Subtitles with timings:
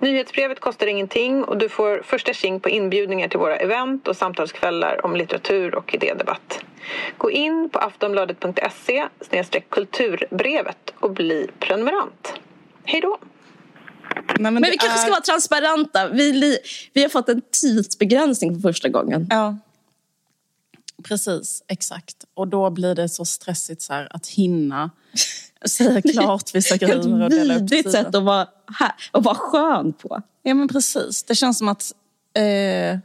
[0.00, 5.06] Nyhetsbrevet kostar ingenting och du får första tjing på inbjudningar till våra event och samtalskvällar
[5.06, 6.58] om litteratur och idédebatt.
[7.18, 9.08] Gå in på aftonbladet.se
[9.68, 12.32] kulturbrevet och bli prenumerant.
[12.84, 13.18] Hej då!
[14.14, 16.08] Nej, men Men vi kanske är- ska vara transparenta.
[16.08, 16.58] Vi, li-
[16.92, 19.26] vi har fått en tidsbegränsning för första gången.
[19.30, 19.56] Ja.
[21.02, 22.16] Precis, exakt.
[22.34, 24.90] Och då blir det så stressigt så att hinna
[25.64, 30.22] säga klart vissa grejer och Ett vidrigt sätt att vara, här, att vara skön på.
[30.42, 31.22] Ja men precis.
[31.22, 31.92] Det känns som att
[32.34, 32.98] eh,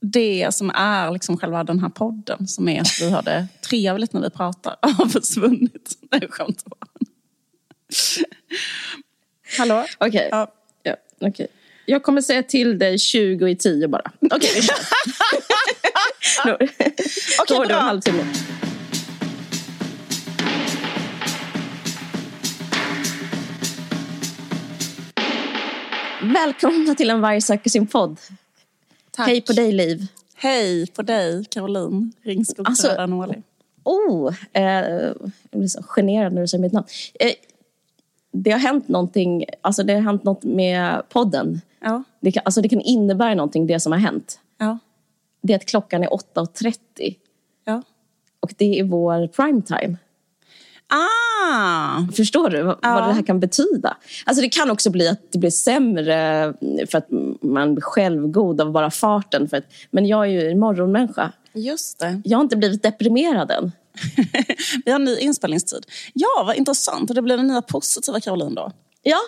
[0.00, 4.12] det som är liksom själva den här podden, som är att vi har det trevligt
[4.12, 5.98] när vi pratar, har försvunnit.
[6.10, 6.64] Nej, skämt.
[9.58, 9.84] Hallå?
[9.98, 10.28] Okej.
[10.30, 10.52] Ja.
[10.82, 11.46] Ja, okej.
[11.86, 14.12] Jag kommer säga till dig 20 i 10 bara.
[14.20, 14.60] Okej, vi
[16.44, 16.56] Då-
[17.48, 17.76] Då har du bra.
[17.78, 18.24] en halvtimme.
[26.22, 28.16] Välkomna till En varg söker sin podd.
[29.10, 29.28] Tack.
[29.28, 30.06] Hej på dig, Liv.
[30.34, 33.42] Hej på dig, Caroline Ringskog Alltså- Rödanåli.
[33.84, 35.14] Oh, eh, jag
[35.50, 36.86] blir så generad när du säger mitt namn.
[37.20, 37.32] Eh,
[38.32, 41.60] det har hänt någonting, alltså det har hänt något med podden.
[41.80, 42.02] Ja.
[42.20, 44.40] Det kan, alltså det kan innebära någonting, det som har hänt.
[44.58, 44.78] Ja.
[45.42, 46.74] Det är att klockan är 8.30
[47.64, 47.82] ja.
[48.40, 49.96] och det är vår primetime.
[50.86, 52.06] Ah!
[52.16, 52.94] Förstår du vad, Ja.
[52.94, 53.96] vad det här kan betyda?
[54.24, 56.54] Alltså det kan också bli att det blir sämre
[56.90, 57.06] för att
[57.42, 59.48] man blir självgod av bara farten.
[59.48, 61.32] För att, men jag är ju en morgonmänniska.
[61.52, 62.22] Just det.
[62.24, 63.72] Jag har inte blivit deprimerad än.
[64.84, 65.86] Vi har en ny inspelningstid.
[66.12, 67.10] Ja, vad intressant.
[67.10, 68.72] Och det blir den nya positiva Caroline då.
[69.02, 69.18] Ja,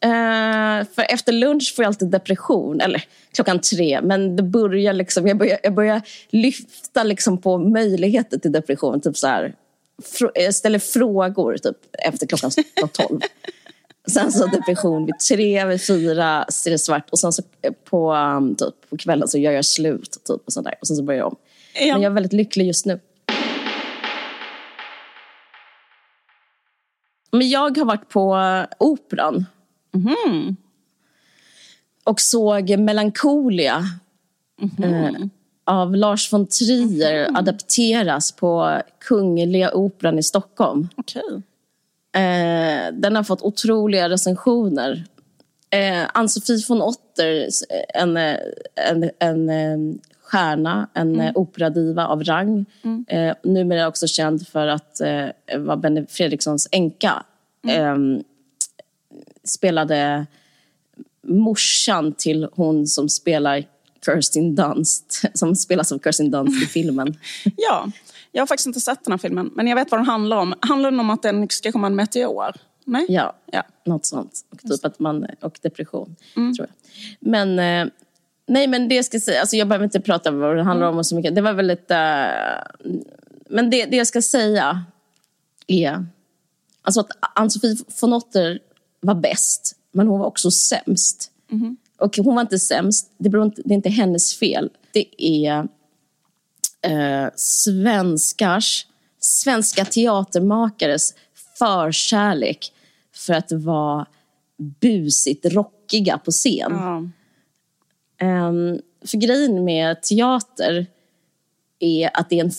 [0.00, 2.80] eh, för efter lunch får jag alltid depression.
[2.80, 4.00] Eller klockan tre.
[4.02, 9.00] Men det börjar liksom, jag, börjar, jag börjar lyfta liksom på möjligheter till depression.
[9.00, 9.54] Typ så här,
[10.02, 12.50] fr- jag ställer frågor typ, efter klockan
[12.92, 13.20] tolv.
[14.08, 17.10] Sen så depression vid tre, vid fyra ser det svart.
[17.10, 17.42] Och sen så
[17.84, 20.10] på, um, typ, på kvällen så gör jag slut.
[20.26, 20.74] Typ, och, sådär.
[20.80, 21.36] och sen så börjar jag om.
[21.74, 21.92] Ja.
[21.94, 23.00] Men jag är väldigt lycklig just nu.
[27.30, 28.36] Men jag har varit på
[28.78, 29.46] Operan.
[32.04, 33.84] Och såg Melancholia
[34.82, 35.10] eh,
[35.64, 40.88] av Lars von Trier adapteras på Kungliga Operan i Stockholm.
[40.96, 41.42] Okej.
[42.14, 45.04] Eh, den har fått otroliga recensioner.
[45.70, 47.48] Eh, Ann-Sofie von Otter,
[47.94, 48.36] en, eh,
[48.74, 51.32] en, en eh, stjärna, en mm.
[51.36, 52.66] operadiva av rang.
[53.08, 55.26] Eh, numera också känd för att eh,
[55.58, 57.22] vara Benny Fredrikssons änka.
[57.68, 57.96] Eh,
[59.44, 60.26] spelade
[61.22, 63.64] morsan till hon som spelar
[64.04, 67.16] Kirsten Dunst, som spelas av Kirsten Dunst i filmen.
[67.56, 67.90] Ja,
[68.32, 70.54] jag har faktiskt inte sett den här filmen, men jag vet vad den handlar om.
[70.60, 72.52] Handlar den om att den ska komma en meteor?
[72.84, 73.06] Nej?
[73.08, 73.62] Ja, Ja.
[73.84, 74.40] något sånt.
[74.50, 76.68] Och, typ att man, och depression, tror jag.
[77.20, 77.92] Men, eh,
[78.46, 80.86] nej, men det jag ska säga, alltså jag behöver inte prata om vad det handlar
[80.86, 81.34] om och så mycket.
[81.34, 81.90] Det var väldigt...
[81.90, 81.96] Eh,
[83.48, 84.84] men det, det jag ska säga
[85.66, 86.06] är
[86.82, 88.58] alltså att Ann-Sofie von Otter
[89.06, 91.30] var bäst, men hon var också sämst.
[91.98, 94.70] Och hon var inte sämst, det, beror inte, det är inte hennes fel.
[94.92, 95.68] Det är
[96.82, 98.86] eh, svenskars,
[99.18, 101.14] svenska teatermakares
[101.58, 102.72] förkärlek
[103.14, 104.06] för att vara
[104.80, 106.72] busigt rockiga på scen.
[106.72, 107.08] Ja.
[108.26, 110.86] Ehm, för grejen med teater
[111.78, 112.52] är att det är en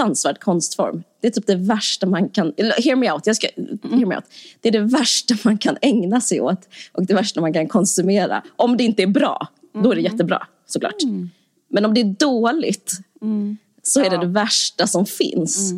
[0.00, 1.02] fruktansvärd konstform.
[1.20, 2.52] Det är typ det värsta man kan...
[2.56, 3.26] Hear me out.
[3.26, 3.48] Jag ska,
[3.90, 4.24] hear me out.
[4.60, 8.42] Det är det värsta man kan ägna sig åt och det värsta man kan konsumera.
[8.56, 9.48] Om det inte är bra,
[9.82, 10.94] då är det jättebra såklart.
[11.68, 12.92] Men om det är dåligt
[13.82, 15.72] så är det det värsta som finns.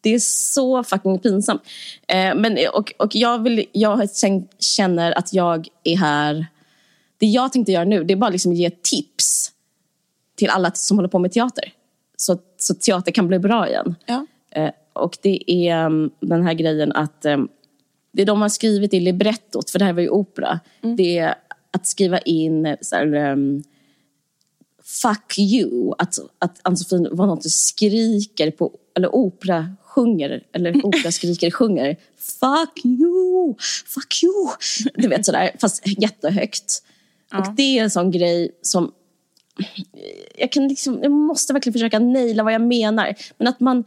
[0.00, 1.62] Det är så fucking pinsamt.
[2.08, 4.08] Eh, men, och, och jag, vill, jag
[4.58, 6.46] känner att jag är här...
[7.18, 9.52] Det jag tänkte göra nu det är bara liksom ge tips
[10.36, 11.72] till alla som håller på med teater.
[12.16, 13.94] Så, så teater kan bli bra igen.
[14.06, 14.26] Ja.
[14.50, 17.48] Eh, och det är um, den här grejen att um,
[18.12, 20.60] det de har skrivit i librettot, för det här var ju opera,
[20.96, 21.34] det är
[21.70, 23.62] att skriva in så här, um,
[25.02, 25.94] fuck you.
[25.98, 32.84] Att, att Ann-Sofie von Otter skriker på, eller opera sjunger, eller opera skriker sjunger fuck
[32.84, 33.54] you,
[33.86, 34.48] fuck you.
[34.94, 36.82] Du vet sådär, fast jättehögt.
[37.34, 38.92] Och det är en sån grej som
[40.38, 43.14] jag, kan liksom, jag måste verkligen försöka naila vad jag menar.
[43.38, 43.84] Men att man,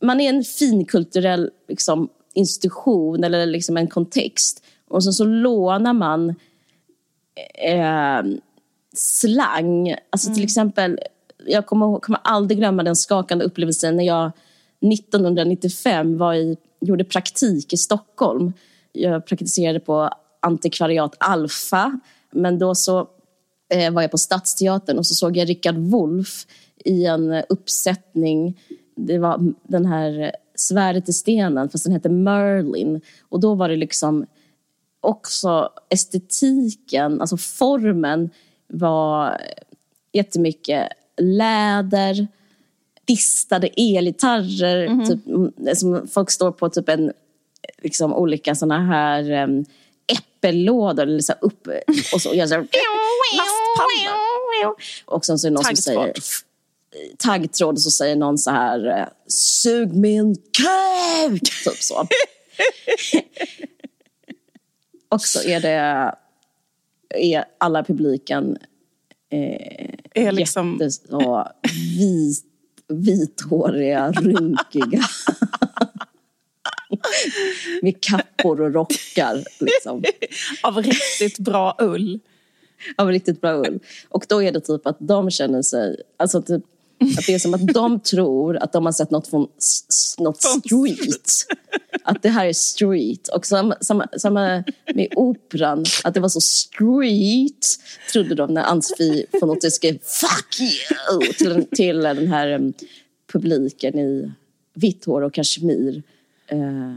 [0.00, 4.64] man är en finkulturell liksom, institution eller liksom en kontext.
[4.88, 6.34] Och sen så lånar man
[7.54, 8.22] eh,
[8.94, 9.94] slang.
[10.10, 10.98] Alltså till exempel,
[11.46, 14.32] jag kommer, kommer aldrig glömma den skakande upplevelsen när jag
[14.92, 18.52] 1995 var i, gjorde praktik i Stockholm.
[18.92, 22.00] Jag praktiserade på antikvariat Alfa,
[22.30, 23.08] men då så
[23.68, 26.46] eh, var jag på Stadsteatern och så såg jag Richard Wolff
[26.84, 28.60] i en uppsättning.
[28.96, 33.00] Det var den här Svärdet i stenen, fast den hette Merlin.
[33.28, 34.26] Och då var det liksom
[35.00, 38.30] också estetiken, alltså formen
[38.66, 39.40] var
[40.12, 42.28] jättemycket läder,
[43.04, 44.86] distade elgitarrer.
[44.86, 45.06] Mm -hmm.
[45.66, 47.12] typ, som folk står på typ en,
[47.82, 49.64] liksom olika såna här um,
[50.06, 51.02] äppellådor.
[51.02, 51.68] Eller så upp,
[52.14, 52.60] och så gör så här,
[55.04, 56.12] Och sen så är det någon som säger
[57.18, 61.42] taggtråd och så säger någon så här eh, Sug min kuk!
[61.64, 61.94] Typ så.
[65.08, 66.14] och så är det
[67.14, 68.58] är alla publiken
[69.30, 70.72] eh, är liksom...
[70.72, 71.44] jättes, och
[71.98, 72.44] vit,
[72.88, 75.02] vithåriga, rynkiga.
[77.82, 79.44] Med kappor och rockar.
[79.60, 80.04] Liksom.
[80.62, 82.20] Av riktigt bra ull.
[82.96, 83.80] Av riktigt bra ull.
[84.08, 86.02] Och då är det typ att de känner sig...
[86.16, 86.62] Alltså typ,
[87.18, 89.48] att det är som att de tror att de har sett något från
[90.18, 91.30] något street.
[92.06, 93.28] Att det här är street.
[93.28, 97.66] Och samma, samma, samma med operan, att det var så street,
[98.12, 102.72] trodde de när Ann-Sofie von Otter skrev fuck you till, till den här um,
[103.32, 104.32] publiken i
[104.74, 106.02] vitt hår och kashmir.
[106.52, 106.96] Uh,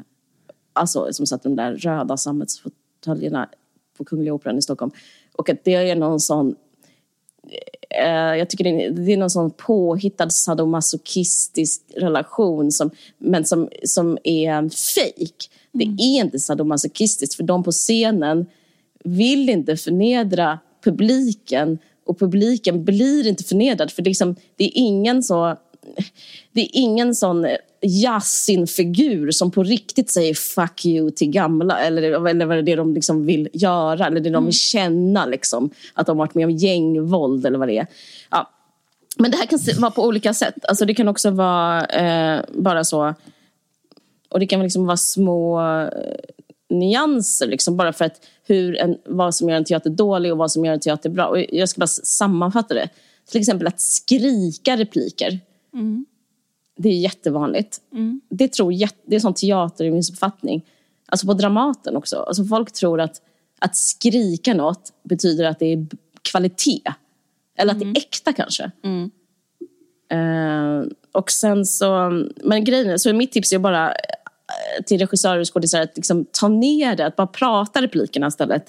[0.74, 3.50] alltså som satt de där röda sammetsfåtöljerna
[3.97, 4.91] på Kungliga Operan i Stockholm.
[5.38, 6.56] Och att det är någon sån
[7.89, 14.69] Eh, jag tycker det är, någon sån påhittad sadomasochistisk relation som, men som, som är
[14.95, 15.50] fejk.
[15.72, 15.98] Det mm.
[16.00, 18.45] är inte sadomasochistiskt för de på scenen
[19.04, 24.72] vill inte förnedra publiken och publiken blir inte förnedrad för det är, liksom, det är
[24.74, 25.57] ingen så
[26.51, 27.48] det är ingen sån
[27.81, 32.94] Yasin-figur som på riktigt säger fuck you till gamla eller, eller vad det är de
[32.94, 34.51] liksom vill göra eller det de vill mm.
[34.51, 37.88] känna liksom, att de varit med om gängvåld eller vad det är.
[38.29, 38.50] Ja.
[39.18, 40.65] Men det här kan vara på olika sätt.
[40.68, 43.13] Alltså det kan också vara eh, bara så
[44.29, 45.89] och det kan liksom vara små eh,
[46.69, 50.51] nyanser liksom, bara för att hur en, vad som gör en teater dålig och vad
[50.51, 51.25] som gör en teater bra.
[51.27, 52.89] Och jag ska bara sammanfatta det.
[53.29, 55.39] Till exempel att skrika repliker.
[55.74, 56.06] Mm.
[56.77, 57.81] Det är jättevanligt.
[57.94, 58.21] Mm.
[58.29, 58.74] Det, tror,
[59.06, 60.65] det är sån teater i min uppfattning.
[61.06, 62.18] Alltså på Dramaten också.
[62.18, 63.21] Alltså folk tror att,
[63.59, 65.88] att skrika något betyder att det är
[66.21, 66.94] kvalitet.
[67.57, 67.97] Eller att det är mm.
[67.97, 68.71] äkta kanske.
[70.13, 72.09] Uh, och sen så,
[72.44, 76.47] men grejen så mitt tips är bara eh, till regissörer och skådisar att liksom ta
[76.47, 78.65] ner det, att bara prata replikerna istället.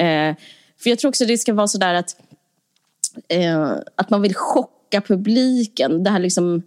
[0.00, 0.36] Uh,
[0.78, 2.16] för jag tror också det ska vara sådär att,
[3.34, 6.04] uh, att man vill chocka publiken.
[6.04, 6.62] Det här liksom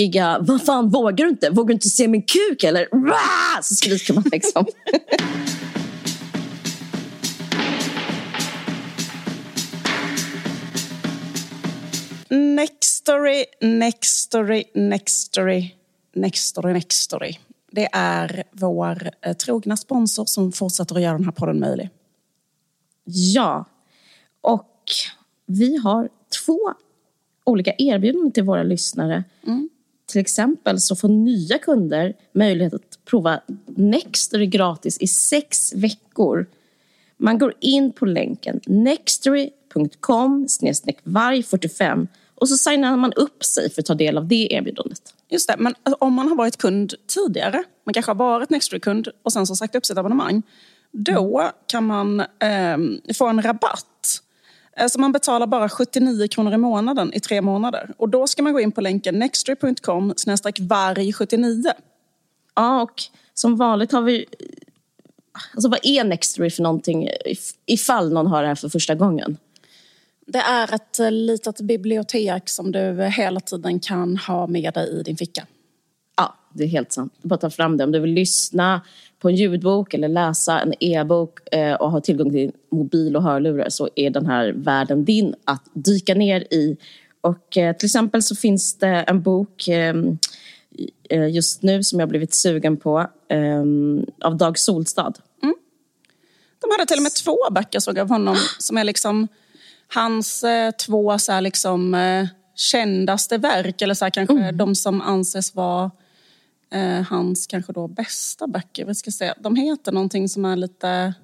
[0.00, 1.50] rockiga, vad fan vågar du inte?
[1.50, 2.88] Vågar du inte se min kuk eller?
[2.92, 3.60] Rah!
[3.62, 4.66] Så skriker man liksom.
[12.28, 15.74] Next story, next story, next story,
[16.14, 17.38] next story, next story.
[17.70, 21.90] Det är vår eh, trogna sponsor som fortsätter att göra den här podden möjlig.
[23.04, 23.64] Ja,
[24.40, 24.90] och
[25.46, 26.08] vi har
[26.46, 26.74] två
[27.44, 29.24] olika erbjudanden till våra lyssnare.
[29.46, 29.68] Mm.
[30.10, 36.46] Till exempel så får nya kunder möjlighet att prova Nextory gratis i sex veckor.
[37.16, 40.46] Man går in på länken nextory.com
[41.04, 45.14] varg45 och så signar man upp sig för att ta del av det erbjudandet.
[45.28, 49.08] Just det, men alltså, om man har varit kund tidigare, man kanske har varit Nextory-kund
[49.22, 50.42] och sen så sagt upp sitt abonnemang,
[50.92, 52.78] då kan man eh,
[53.14, 54.20] få en rabatt
[54.80, 57.90] Eh, så man betalar bara 79 kronor i månaden i tre månader.
[57.96, 61.72] Och då ska man gå in på länken nextory.com varg79.
[62.54, 63.02] Ja, och
[63.34, 64.26] som vanligt har vi...
[65.54, 67.08] Alltså vad är Nextory för någonting
[67.66, 69.36] ifall någon har det här för första gången?
[70.26, 75.02] Det är ett eh, litet bibliotek som du hela tiden kan ha med dig i
[75.02, 75.46] din ficka.
[76.16, 77.14] Ja, det är helt sant.
[77.22, 77.84] Bara ta fram det.
[77.84, 78.80] Om du vill lyssna
[79.20, 83.68] på en ljudbok eller läsa en e-bok eh, och ha tillgång till mobil och hörlurar
[83.68, 86.76] så är den här världen din att dyka ner i.
[87.20, 90.18] Och eh, till exempel så finns det en bok ehm,
[91.10, 95.12] eh, just nu som jag blivit sugen på ehm, av Dag Solstad.
[95.42, 95.54] Mm.
[96.60, 99.28] De hade till och med två böcker såg jag av honom som är liksom
[99.94, 100.44] hans
[100.86, 101.96] två så liksom,
[102.54, 104.56] kändaste verk eller så kanske mm.
[104.56, 105.90] de som anses vara
[106.70, 108.84] eh, hans kanske då bästa böcker.
[108.84, 109.34] Vi ska se.
[109.38, 111.14] De heter någonting som är lite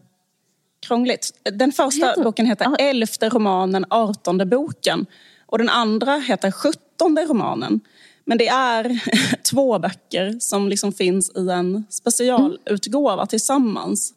[0.86, 1.30] krångligt.
[1.52, 2.76] Den första Heter- boken heter Ja.
[2.76, 5.06] Elfte romanen, artonde boken.
[5.46, 7.80] Och den andra heter Sjuttonde romanen.
[8.24, 9.00] Men det är
[9.50, 14.14] två böcker som liksom finns i en specialutgåva tillsammans.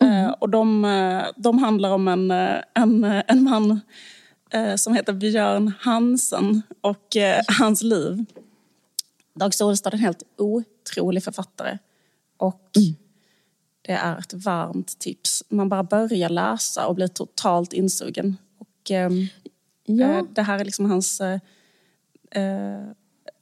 [0.00, 3.80] Eh, och de, eh, de handlar om en, eh, en, eh, en man
[4.50, 8.24] eh, som heter Björn Hansen och eh, hans liv.
[9.34, 11.78] Dag Solstad är en helt otrolig författare.
[12.36, 12.70] Och
[13.82, 15.44] det är ett varmt tips.
[15.48, 18.36] Man bara börjar läsa och blir totalt insugen.
[18.58, 19.26] Och, ehm,
[19.84, 20.06] Ja.
[20.18, 21.20] eh, det här är liksom hans...
[21.20, 21.38] Eh,
[22.30, 22.86] eh,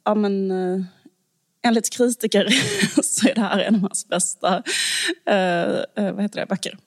[0.04, 0.82] ja, men, eh,
[1.62, 2.48] enligt kritiker
[3.02, 4.62] så är det här en av hans bästa
[5.26, 6.78] eh, eh, vad heter det, böcker.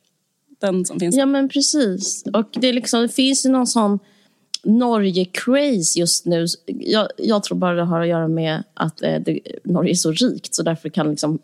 [0.60, 1.16] Den som finns.
[1.16, 2.24] Ja, men precis.
[2.34, 4.00] Och det, är liksom, det finns ju någon sån
[4.64, 6.46] Norge-craze just nu.
[6.66, 10.12] Jag, jag tror bara det har att göra med att eh, det, Norge är så
[10.12, 11.40] rikt så därför kan liksom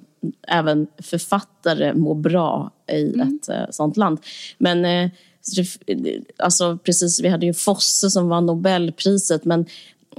[0.48, 4.20] även författare må bra i ett eh, sånt land.
[4.58, 5.10] Men eh,
[6.38, 9.66] alltså, precis, vi hade ju Fosse som vann Nobelpriset men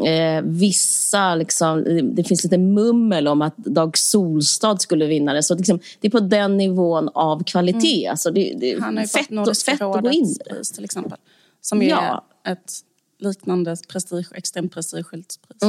[0.06, 5.42] eh, vissa, liksom, det finns lite mummel om att Dag Solstad skulle vinna det.
[5.42, 8.06] Så liksom, det är på den nivån av kvalitet.
[8.06, 10.54] Alltså, det, det är Han har ju fett, fett att gå in i rådets det.
[10.54, 11.18] pris till exempel.
[11.60, 12.24] Som ju Ja.
[12.44, 12.72] är ett
[13.18, 15.62] liknande prestige, extremt prestigefyllt pris.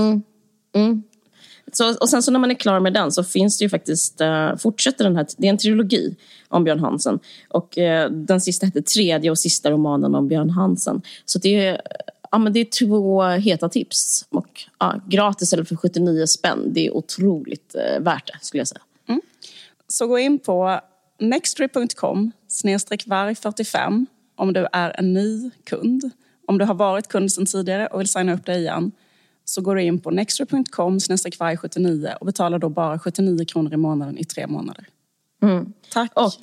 [0.74, 1.04] Mm.
[1.72, 4.22] Så, och sen så när man är klar med den så finns det ju faktiskt,
[4.22, 6.16] uh, fortsätter den här, det är en trilogi
[6.48, 7.20] om Björn Hansen.
[7.50, 11.02] Och eh, den sista heter Tredje och sista romanen om Björn Hansen.
[11.26, 11.82] Så det är,
[12.32, 14.26] ja, men det är två heta tips.
[14.30, 18.68] Och ja, gratis eller för 79 spänn, det är otroligt eh, värt det skulle jag
[18.68, 18.82] säga.
[19.92, 20.80] Så gå in på
[21.20, 26.12] nextory.com snedstreck varg45 om du är en ny kund.
[26.50, 28.92] Om du har varit kund sedan tidigare och vill signa upp dig igen
[29.46, 30.12] så går du in på
[31.00, 34.88] snedstreck varg79 och betalar då bara 79 kronor i månaden i tre månader.
[35.94, 36.12] Tack.
[36.16, 36.34] Och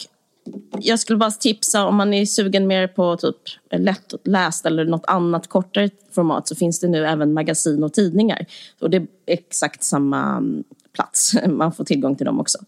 [0.79, 3.37] jag skulle bara tipsa om man är sugen mer på typ
[3.73, 8.47] lättläst eller något annat kortare format så finns det nu även magasin och tidningar.
[8.81, 11.35] Och det är exakt samma mm, plats.
[11.49, 12.59] Man får tillgång till dem också.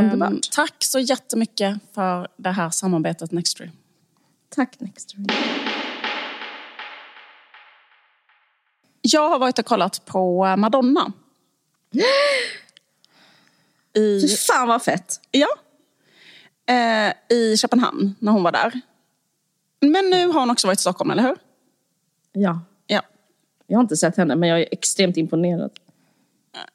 [0.00, 0.50] Underbart.
[0.50, 3.70] tack så jättemycket för det här samarbetet Nextory.
[4.48, 5.24] Tack Nextory.
[9.12, 11.12] Jag har varit och kollat på Madonna.
[13.96, 15.20] I, Fy fan vad fett!
[15.30, 15.48] ja,
[16.74, 18.80] eh, I Köpenhamn när hon var där.
[19.80, 21.36] Men nu har hon också varit i Stockholm, eller hur?
[22.32, 22.60] Ja.
[22.86, 23.02] Ja.
[23.66, 25.70] Jag har inte sett henne men jag är extremt imponerad.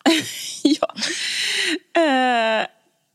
[0.64, 0.94] ja.
[2.02, 2.68] Eh,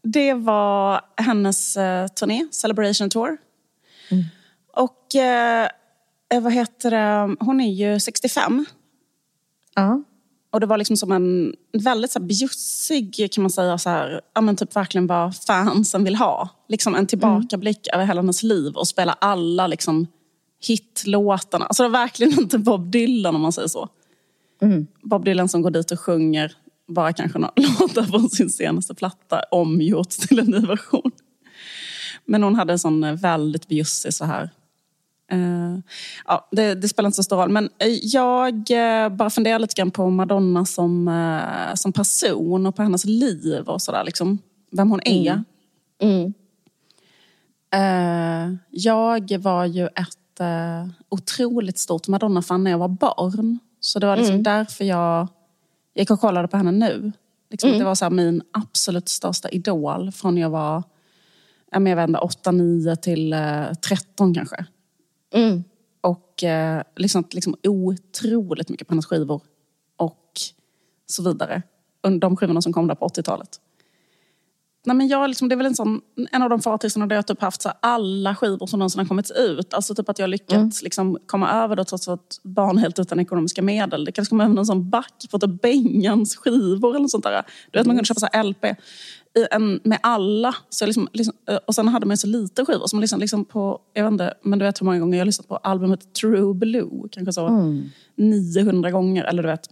[0.02, 3.37] det var hennes eh, turné, Celebration Tour.
[4.72, 5.68] Och eh,
[6.32, 7.37] eh, vad heter det?
[7.40, 8.66] Hon är ju 65.
[9.80, 10.02] Ja.
[10.50, 14.20] Och det var liksom som en väldigt så här, bjussig, kan man säga, så här,
[14.35, 16.49] ja, men typ verkligen vad fansen vill ha.
[16.68, 20.06] Liksom en tillbakablick över hela hennes liv och spela alla liksom,
[20.66, 21.64] hitlåtarna.
[21.64, 23.88] Alltså det var verkligen inte Bob Dylan om man säger så.
[25.02, 26.56] Bob Dylan som går dit och sjunger
[26.88, 31.11] bara kanske några låtar från sin senaste platta omgjort till en ny version.
[32.25, 34.50] Men hon hade en sån väldigt bjussig så här
[35.30, 35.78] Eh,
[36.26, 37.49] ja, det, det spelar inte så stor roll.
[37.49, 42.76] Men eh, jag eh, bara funderar lite grann på Madonna som, eh, som person och
[42.76, 44.04] på hennes liv och sådär.
[44.04, 44.38] Liksom,
[44.70, 45.44] vem hon är.
[46.02, 46.35] Mm.
[47.75, 50.14] Eh, jag var ju ett
[51.08, 53.58] otroligt stort Madonna-fan när jag var barn.
[53.80, 55.28] Så det var liksom därför jag
[55.94, 57.12] gick och kollade på henne nu.
[57.50, 60.82] Liksom, att Det var så min absolut största idol från jag var
[61.70, 64.66] jag vet inte, 8, 9 till eh, 13 kanske.
[65.35, 65.64] Mm.
[66.00, 69.42] Och eh, lyssnat liksom otroligt mycket på hennes skivor.
[69.97, 70.40] Och
[71.06, 71.62] så vidare.
[72.02, 73.61] Under de skivorna som kom där på 80-talet.
[74.88, 76.00] Nej, men jag, liksom, det är väl en, sån,
[76.32, 79.06] en av de få artisterna där jag typ haft så alla skivor som någonsin har
[79.06, 79.75] kommit ut.
[79.75, 83.20] Alltså typ att jag har lyckats liksom, komma över det trots att barn helt utan
[83.20, 84.04] ekonomiska medel.
[84.04, 87.42] Det kanske kommer över någon sån back på typ Bengans skivor eller något sånt där.
[87.70, 88.64] Du vet man kunde köpa så LP
[89.50, 90.54] en, med alla.
[90.68, 91.35] Så liksom, liksom,
[91.66, 92.87] och sen hade man så lite skivor.
[92.87, 95.26] Som liksom, liksom på, jag vet inte, men du vet hur många gånger jag har
[95.26, 97.08] lyssnat på albumet True Blue.
[97.12, 97.49] Kanske så
[98.16, 99.25] 900 gånger.
[99.25, 99.68] Eller du vet.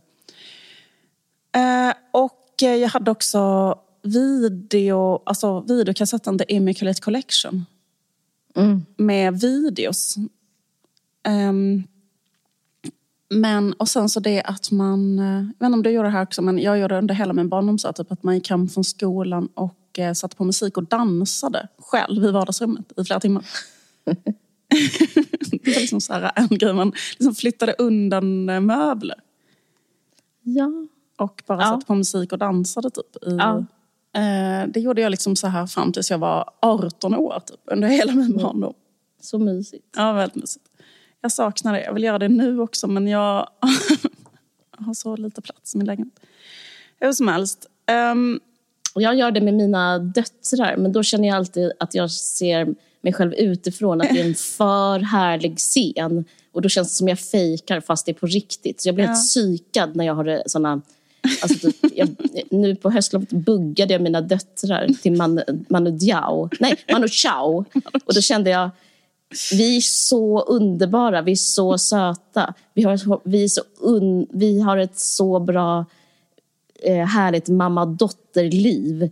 [1.56, 7.64] Eh, och eh, jag hade också video, alltså videokassetten The Immaculate Collection.
[8.96, 10.16] Med videos.
[11.26, 11.82] Ehm,
[13.30, 16.12] men, och sen så det att man, eh, jag vet inte om du gjorde det
[16.12, 18.68] här också, men jag gjorde under hela min barndom så typ att man gick hem
[18.68, 23.44] från skolan och eh, satte på musik och dansade själv i vardagsrummet i flera timmar.
[25.50, 29.16] det var liksom så här en grej, man liksom flyttade undan eh, möbler
[30.42, 30.70] Ja.
[31.18, 31.66] och bara Ja.
[31.68, 33.64] satte på musik och dansade typ i Ja.
[34.20, 37.88] Eh, det gjorde jag liksom så här fram tills jag var 18 år, typ, under
[37.88, 38.74] hela min barndom.
[39.20, 39.84] Så mysigt.
[39.96, 40.65] Ja, väldigt mysigt.
[41.26, 41.84] Jag saknar det.
[41.84, 43.48] Jag vill göra det nu också, men jag
[44.70, 46.20] har så lite plats i min lägenhet.
[47.00, 47.66] Hur som helst.
[48.12, 48.40] Um,
[48.94, 53.12] jag gör det med mina döttrar, men då känner jag alltid att jag ser mig
[53.12, 56.24] själv utifrån, att det är en för härlig scen.
[56.52, 58.80] Och då känns det som jag fejkar fast det är på riktigt.
[58.80, 59.10] Så jag blir ja.
[59.10, 60.82] helt psykad när jag har såna
[61.42, 62.16] Alltså typ, jag,
[62.50, 66.50] nu på höstlovet buggade jag mina döttrar till Manu, Manu Diao.
[66.60, 67.64] Nej, Manu Chao.
[68.04, 68.70] Och då kände jag,
[69.52, 72.54] vi är så underbara, vi är så söta.
[72.74, 75.84] Vi har, vi är så un, vi har ett så bra,
[76.82, 79.10] eh, härligt mamma-dotter-liv.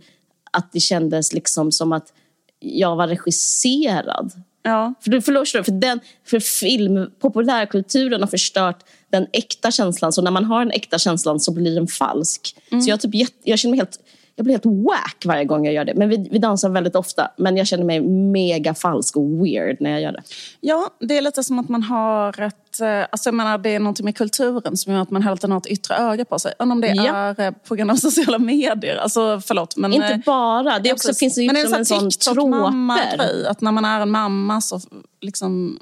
[0.51, 2.13] Att det kändes liksom som att
[2.59, 4.31] jag var regisserad.
[4.63, 4.93] Ja.
[5.01, 8.79] För, för, för, den, för film, populärkulturen har förstört
[9.09, 10.13] den äkta känslan.
[10.13, 12.55] Så när man har den äkta känslan så blir den falsk.
[12.71, 12.81] Mm.
[12.81, 13.99] Så jag, typ, jag känner mig helt
[14.35, 15.93] jag blir helt wack varje gång jag gör det.
[15.95, 17.31] Men vi, vi dansar väldigt ofta.
[17.37, 20.23] Men jag känner mig mega falsk och weird när jag gör det.
[20.61, 22.81] Ja, det är lite som att man har ett...
[22.81, 25.51] Eh, alltså jag menar, det är någonting med kulturen som gör att man hela tiden
[25.51, 26.53] har ett yttre öga på sig.
[26.59, 27.15] Än om det ja.
[27.15, 28.95] är eh, på grund av sociala medier.
[28.95, 29.77] Alltså förlåt.
[29.77, 30.79] Men, Inte eh, bara.
[30.79, 33.47] Det också, finns ju men som en sån troper.
[33.47, 34.79] Att när man är en mamma så
[35.21, 35.79] liksom...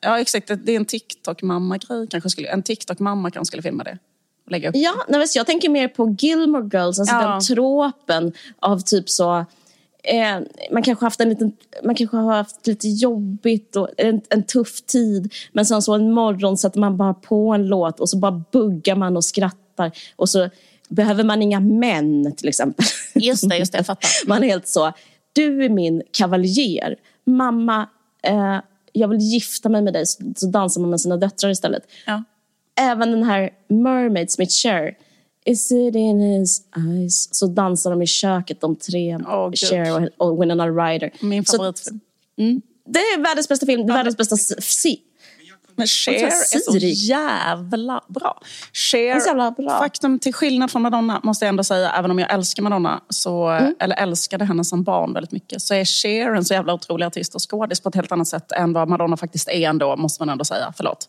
[0.00, 2.08] Ja exakt, det är en TikTok-mamma-grej.
[2.48, 3.98] En TikTok-mamma kanske skulle filma det
[4.50, 4.76] lägga upp.
[4.76, 7.28] Ja, nej, jag tänker mer på Gilmore Girls, alltså ja.
[7.28, 9.44] den tropen av typ så
[10.04, 10.40] eh,
[10.72, 11.52] man kanske haft en liten,
[11.84, 16.12] man kanske har haft lite jobbigt och en, en tuff tid men sen så en
[16.12, 20.28] morgon sätter man bara på en låt och så bara buggar man och skrattar och
[20.28, 20.48] så
[20.88, 22.86] behöver man inga män till exempel.
[23.14, 24.10] Just det, just det, jag fattar.
[24.28, 24.92] Man är helt så,
[25.32, 26.96] du är min kavaljer.
[27.24, 27.88] Mamma,
[28.22, 28.58] eh,
[28.92, 30.06] jag vill gifta mig med dig.
[30.06, 31.82] Så, så dansar man med sina döttrar istället.
[32.06, 32.22] Ja
[32.80, 34.96] även den här Mermaids med Cher.
[35.46, 37.28] Is it in his eyes?
[37.34, 41.10] Så dansar de i köket de tre, oh, Cher och, och Winona Ryder.
[41.20, 42.00] Min favoritfilm.
[42.38, 42.62] Mm.
[42.86, 43.94] Det är världens bästa film, ja.
[43.94, 45.00] världens bästa si
[45.76, 48.40] men Cher är så jävla bra.
[48.72, 49.78] Cher, jävla bra.
[49.78, 53.48] faktum till skillnad från Madonna, måste jag ändå säga, även om jag älskar Madonna, så,
[53.48, 53.74] mm.
[53.80, 57.34] eller älskade henne som barn väldigt mycket, så är Cher en så jävla otrolig artist
[57.34, 60.28] och skådis på ett helt annat sätt än vad Madonna faktiskt är ändå, måste man
[60.28, 60.72] ändå säga.
[60.76, 61.08] Förlåt.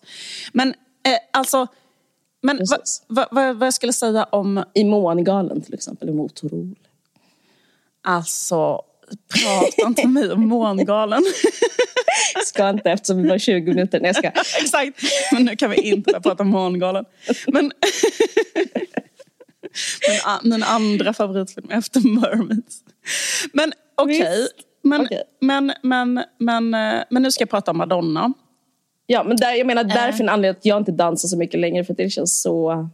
[0.54, 0.74] Men
[1.06, 1.68] Eh, alltså,
[2.42, 4.64] men vad va, va, va jag skulle säga om...
[4.74, 6.76] I Mångalen till exempel, i Motorol.
[8.04, 8.82] Alltså,
[9.34, 11.24] prata inte med mig om Mångalen.
[12.46, 14.00] ska inte eftersom vi var 20 minuter.
[14.00, 14.28] Nej, jag ska.
[14.62, 17.06] Exakt, men nu kan vi inte prata om Mångalen.
[17.48, 17.64] Men...
[20.08, 22.84] min, min andra favoritfilm efter Mermaids.
[23.54, 24.22] Men okej.
[24.22, 24.48] Okay.
[24.84, 25.20] Men, okay.
[25.42, 28.34] men, men, men, men, men nu ska jag prata om Madonna.
[29.08, 29.88] Ja, men där, jag menar äh.
[29.88, 32.90] därför en anledning att jag inte dansar så mycket längre för att det känns så...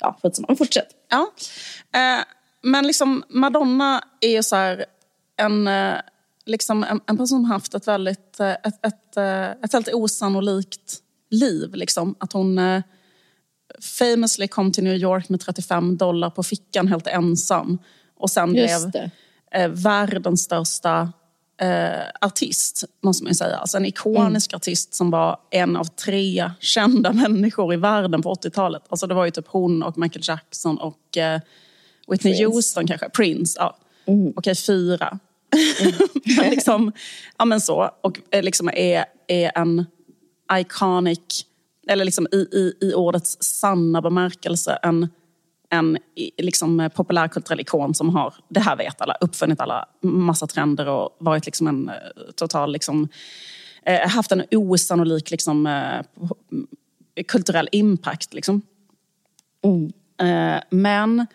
[0.00, 0.88] Ja, för fortsätt.
[1.10, 1.32] Ja.
[2.00, 2.24] Eh,
[2.62, 4.84] men liksom Madonna är ju så här
[5.36, 5.94] en, eh,
[6.46, 9.16] liksom en, en, person som haft ett väldigt, eh, ett, ett,
[9.64, 10.98] ett väldigt osannolikt
[11.30, 11.74] liv.
[11.74, 12.14] Liksom.
[12.18, 12.60] Att hon
[13.80, 17.78] famously kom till New York med 35 dollar på fickan helt ensam.
[18.16, 19.10] Och sen Just blev
[19.52, 21.12] eh, världens största
[21.62, 23.56] eh, artist, måste man ju säga.
[23.56, 24.56] Alltså en ikonisk mm.
[24.56, 28.82] artist som var en av tre kända människor i världen på 80-talet.
[28.88, 31.40] Alltså det var ju typ hon och Michael Jackson och eh,
[32.08, 32.44] Whitney Prince.
[32.44, 33.08] Houston kanske.
[33.08, 33.76] Prince, ja.
[34.06, 34.20] Mm.
[34.20, 35.18] Okej, okay, fyra.
[35.80, 36.50] Mm.
[36.50, 36.92] liksom,
[37.38, 37.90] ja men så.
[38.00, 39.86] Och eh, liksom är, är en
[40.52, 41.46] iconic,
[41.88, 45.08] eller liksom i, i, i ordets sanna bemärkelse, en
[45.72, 45.98] en
[46.38, 51.46] liksom, populärkulturell ikon som har, det här vet alla, uppfunnit alla massa trender och varit
[51.46, 51.94] liksom en eh,
[52.36, 53.08] total, liksom,
[53.86, 56.04] eh, haft en osannolik liksom, eh,
[57.26, 58.34] kulturell impact.
[58.34, 58.62] Liksom.
[59.64, 59.92] Mm.
[60.70, 61.26] men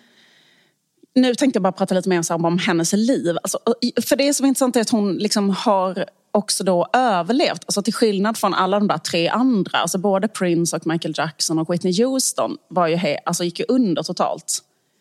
[1.16, 3.38] nu tänkte jag bara prata lite mer om hennes liv.
[3.44, 3.60] Alltså,
[4.08, 6.06] för det som är intressant är att hon liksom har
[6.38, 7.64] också då överlevt.
[7.66, 11.60] Alltså till skillnad från alla de där tre andra, alltså både Prince och Michael Jackson
[11.60, 14.60] och Whitney Houston var ju he, alltså gick ju under totalt.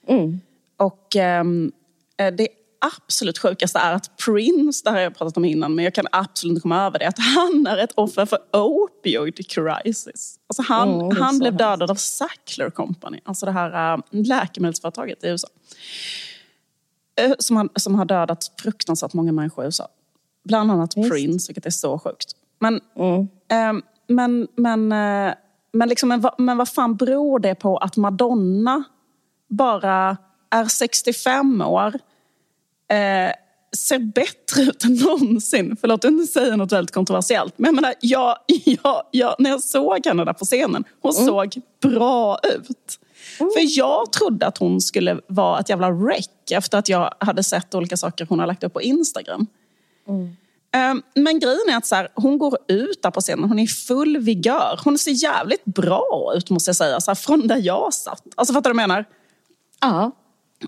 [0.09, 0.41] Mm.
[0.77, 1.73] Och um,
[2.33, 5.95] det absolut sjukaste är att Prince, det här har jag pratat om innan, men jag
[5.95, 10.39] kan absolut inte komma över det, att han är ett offer för opioid crisis.
[10.47, 15.29] Alltså han, mm, han blev dödad av Sackler Company, alltså det här uh, läkemedelsföretaget i
[15.29, 15.49] USA.
[17.21, 19.89] Uh, som, har, som har dödat fruktansvärt många människor i USA.
[20.47, 21.11] Bland annat Just.
[21.11, 22.33] Prince, vilket är så sjukt.
[22.59, 23.21] Men, mm.
[23.49, 25.35] eh, men, men, eh,
[25.73, 28.85] men, liksom, men, men vad fan beror det på att Madonna
[29.49, 30.17] bara
[30.51, 31.95] är 65 år,
[32.89, 33.33] eh,
[33.77, 35.77] ser bättre ut än någonsin.
[35.81, 37.55] Förlåt att inte säga något väldigt kontroversiellt.
[37.57, 41.27] Men jag menar, jag, jag, jag, när jag såg henne där på scenen, hon mm.
[41.27, 42.99] såg bra ut.
[43.41, 43.51] Mm.
[43.55, 47.75] För jag trodde att hon skulle vara ett jävla wreck efter att jag hade sett
[47.75, 49.47] olika saker hon har lagt upp på Instagram.
[50.09, 50.37] Mm.
[50.73, 53.63] Ehm, men grejen är att så här, hon går ut där på scenen, hon är
[53.63, 54.81] i full vigör.
[54.85, 58.23] Hon ser jävligt bra ut måste jag säga, så här, från där jag satt.
[58.35, 59.05] Alltså fattar du vad jag menar?
[59.81, 60.13] Ja.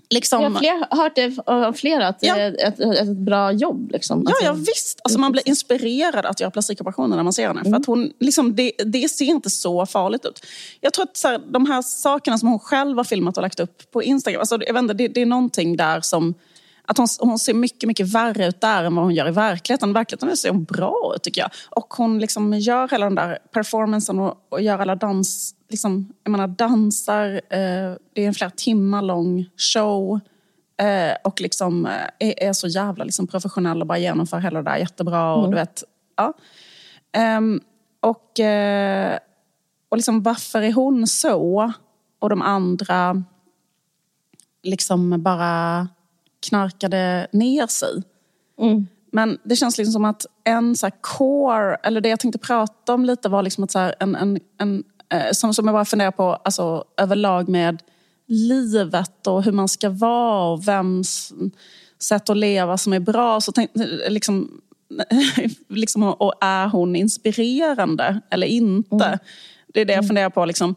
[0.09, 0.41] Liksom...
[0.41, 2.35] Jag har fler, hört det av flera att ja.
[2.35, 3.91] det är ett, ett, ett, bra jobb.
[3.91, 4.27] Liksom.
[4.27, 4.99] Alltså, ja, ja, visst.
[5.03, 7.59] Alltså, man blir inspirerad att göra plastikoperationer när man ser henne.
[7.59, 7.71] Mm.
[7.71, 10.45] För att hon, liksom, det, det, ser inte så farligt ut.
[10.81, 13.59] Jag tror att så här, de här sakerna som hon själv har filmat och lagt
[13.59, 14.39] upp på Instagram.
[14.39, 16.33] Alltså, jag vet inte, det, det är någonting där som
[16.89, 19.89] att hon, hon, ser mycket, mycket värre ut där än vad hon gör i verkligheten.
[19.89, 21.51] I verkligheten ser hon bra ut tycker jag.
[21.69, 25.55] Och hon liksom gör hela den där performancen och, och gör alla dans...
[25.69, 30.19] Liksom, jag menar dansar, eh, det är en flera timmar lång show.
[30.81, 34.71] Eh, och liksom eh, är, är, så jävla liksom professionell och bara genomför hela det
[34.71, 35.33] där jättebra.
[35.33, 35.51] Och, mm.
[35.51, 35.83] du vet,
[36.15, 36.33] ja.
[38.01, 39.19] Och eh,
[39.89, 41.73] och liksom, varför är hon så?
[42.19, 43.23] Och de andra
[44.63, 45.87] liksom bara
[46.47, 48.03] knarkade ner sig.
[48.61, 48.87] Mm.
[49.11, 53.05] Men det känns liksom som att en så core, eller det jag tänkte prata om
[53.05, 56.23] lite var liksom att så en, en, en eh, som, som jag bara funderar på
[56.23, 57.83] alltså, överlag med
[58.27, 61.33] livet och hur man ska vara och vems
[61.99, 63.41] sätt att leva som är bra.
[63.41, 63.71] Så tänk,
[64.07, 64.61] liksom,
[65.67, 69.05] liksom, och är hon inspirerande eller inte?
[69.05, 69.19] Mm.
[69.73, 70.07] Det är det jag mm.
[70.07, 70.45] funderar på.
[70.45, 70.75] Liksom.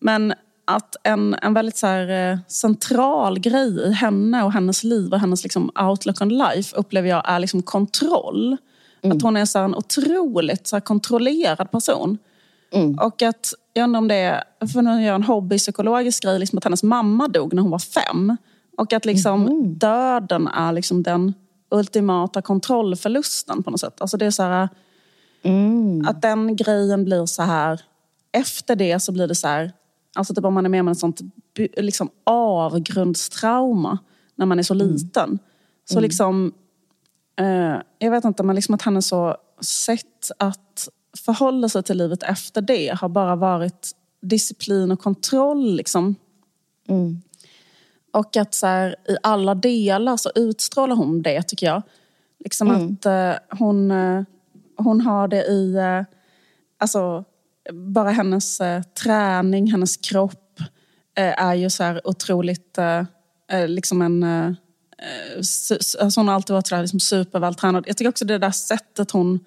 [0.00, 0.34] Men
[0.66, 5.20] att en, en väldigt så här, eh, central grej i henne och hennes liv och
[5.20, 8.56] hennes liksom outlook on life upplever jag är liksom kontroll.
[9.02, 9.16] Mm.
[9.16, 12.18] Att hon är så en otroligt så kontrollerad person.
[12.72, 12.98] Mm.
[12.98, 16.64] Och att, jag undrar om det är, för nu gör en hobbypsykologisk grej, liksom att
[16.64, 18.36] hennes mamma dog när hon var fem.
[18.76, 19.78] Och att liksom mm.
[19.78, 21.34] döden är liksom den
[21.70, 24.00] ultimata kontrollförlusten på något sätt.
[24.00, 24.68] Alltså det är så här,
[25.42, 26.06] mm.
[26.08, 27.80] Att den grejen blir så här,
[28.32, 29.72] efter det så blir det så här,
[30.16, 31.20] Alltså typ om man är med om ett sånt
[31.76, 33.98] liksom, avgrundstrauma
[34.34, 34.88] när man är så mm.
[34.88, 35.38] liten.
[35.84, 36.02] Så mm.
[36.02, 36.52] liksom,
[37.40, 40.88] eh, jag vet inte, men liksom att hennes så sätt att
[41.24, 45.76] förhålla sig till livet efter det har bara varit disciplin och kontroll.
[45.76, 46.14] Liksom.
[46.88, 47.22] Mm.
[48.12, 51.82] Och att så här, i alla delar så utstrålar hon det tycker jag.
[52.38, 52.92] Liksom mm.
[52.92, 54.22] att eh, hon, eh,
[54.76, 55.74] hon har det i...
[55.74, 56.02] Eh,
[56.78, 57.24] alltså,
[57.72, 60.60] bara hennes eh, träning, hennes kropp
[61.18, 63.04] eh, är ju så här otroligt, eh,
[63.52, 64.22] eh liksom en...
[64.22, 65.36] Eh, eh
[66.00, 67.84] alltså hon har alltid varit så liksom supervältränad.
[67.86, 69.44] Jag tycker också det där sättet hon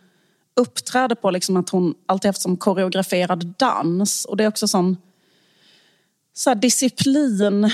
[0.55, 4.25] uppträder på, liksom att hon alltid haft som koreograferad dans.
[4.25, 4.97] Och det är också sån
[6.33, 7.71] så disciplingrej.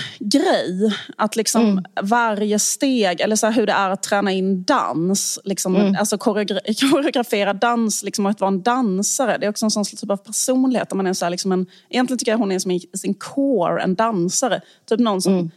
[1.18, 1.84] Att liksom mm.
[2.02, 5.40] varje steg, eller så hur det är att träna in dans.
[5.44, 5.96] Liksom, mm.
[6.00, 6.60] Alltså koreogra
[6.92, 9.38] koreografera dans liksom, och att vara en dansare.
[9.38, 10.94] Det är också en sån typ av personlighet.
[10.94, 13.96] man är så liksom en, egentligen tycker jag hon är som i sin core en
[13.96, 14.62] dansare.
[14.90, 15.52] Typ någon som mm.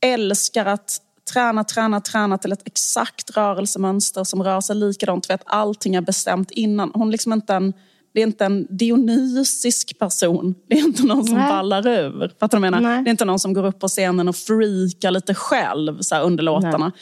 [0.00, 1.00] älskar att
[1.32, 5.30] träna, träna, träna till ett exakt rörelsemönster som rör sig likadant.
[5.30, 6.90] Vet, allting är bestämt innan.
[6.94, 7.72] Hon liksom inte en
[8.16, 10.54] det är inte en dionysisk person.
[10.68, 11.48] Det är inte någon som Nej.
[11.48, 12.32] ballar ur.
[12.40, 12.80] Fattar du menar?
[12.80, 13.02] Nej.
[13.02, 16.22] Det är inte någon som går upp på scenen och freakar lite själv så här,
[16.22, 16.92] under låtarna.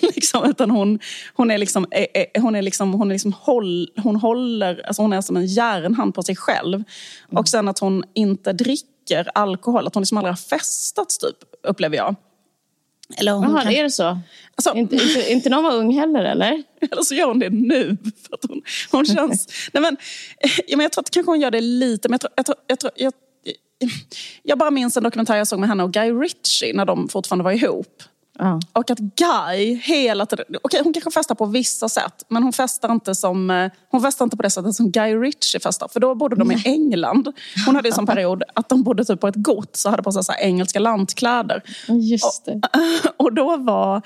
[0.00, 0.98] liksom, utan hon,
[1.34, 1.86] hon är liksom,
[2.38, 6.14] hon är liksom, hon är liksom håll, hon håller, alltså hon är som en järnhand
[6.14, 6.74] på sig själv.
[6.74, 6.84] Mm.
[7.40, 11.36] Och sen att hon inte dricker alkohol, att hon liksom aldrig har festats typ,
[11.68, 12.16] upplever jag.
[13.16, 13.72] Eller Jaha, kan...
[13.72, 14.18] är det så?
[14.54, 16.62] Alltså, inte, inte, inte när hon var ung heller eller?
[16.80, 17.96] Eller så gör hon det nu.
[18.26, 19.48] För att hon, hon känns...
[19.72, 19.96] nej men,
[20.66, 22.56] ja, men jag tror att kanske hon gör det lite, men jag tror, jag, tror,
[22.66, 23.12] jag, tror, jag,
[24.42, 27.44] jag bara minns en dokumentär jag såg med henne och Guy Ritchie när de fortfarande
[27.44, 28.02] var ihop.
[28.38, 28.60] Ja.
[28.72, 30.44] Och att Guy hela tiden...
[30.48, 34.02] Okej, okay, hon kanske festar på vissa sätt, men hon festar inte som eh, hon
[34.02, 35.88] festar inte på det sättet som Guy Ritchie festar.
[35.88, 37.32] För då bodde de i England.
[37.66, 40.12] Hon hade en sån period att de bodde typ på ett gods och hade på
[40.12, 41.62] sig så engelska lantkläder.
[41.88, 42.60] Just det.
[43.16, 44.02] Och, och då var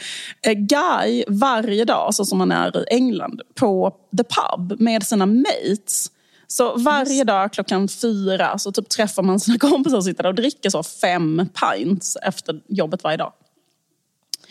[0.47, 5.27] eh, Guy varje dag, så som han är i England, på the pub med sina
[5.27, 6.11] mates.
[6.47, 10.35] Så varje dag klockan fyra så typ träffar man sina kompisar och sitter där och
[10.35, 13.33] dricker så fem pints efter jobbet varje dag.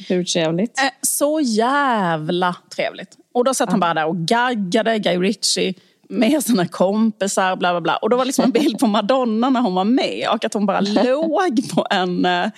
[0.08, 0.80] Hur trevligt?
[0.80, 3.18] Eh, så jävla trevligt.
[3.34, 5.74] Och då satt han bara där och gaggade, Guy Ritchie
[6.12, 7.96] med sina kompisar, bla bla bla.
[7.96, 10.66] Och då var liksom en bild på Madonna när hon var med och att hon
[10.66, 12.50] bara låg på en, eh,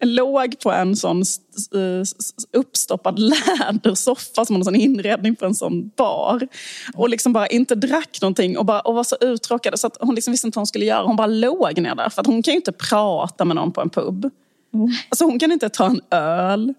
[0.00, 1.22] låg på en sån
[2.52, 6.48] uppstoppad lädersoffa som en sån inredning på en sån bar.
[6.94, 10.14] Och liksom bara inte drack någonting och, bara, och var så uttråkad så att hon
[10.14, 11.06] liksom visste inte vad hon skulle göra.
[11.06, 13.80] Hon bara låg ner där för att hon kan ju inte prata med någon på
[13.80, 14.30] en pub.
[15.08, 16.74] Alltså hon kan inte ta en öl.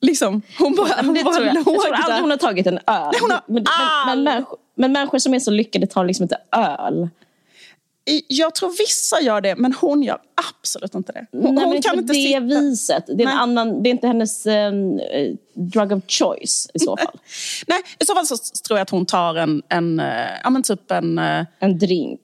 [0.00, 1.54] Liksom, hon bara, hon bara tror jag.
[1.54, 2.20] låg jag tror aldrig där.
[2.20, 2.82] hon har tagit en öl.
[2.86, 3.64] Nej, hon har men, men,
[4.06, 7.08] men, människor, men människor som är så lyckade tar liksom inte öl.
[8.28, 10.18] Jag tror vissa gör det, men hon gör
[10.60, 11.26] absolut inte det.
[11.32, 12.40] Hon, Nej, hon kan inte det sitta...
[12.40, 13.04] viset.
[13.06, 13.34] Det är, en Nej.
[13.34, 14.72] annan, det är inte hennes eh,
[15.54, 17.20] drug of choice i så fall.
[17.66, 20.62] Nej, i så fall så tror jag att hon tar en, en eh, ja men
[20.62, 21.18] typ en...
[21.18, 22.20] eh, En drink.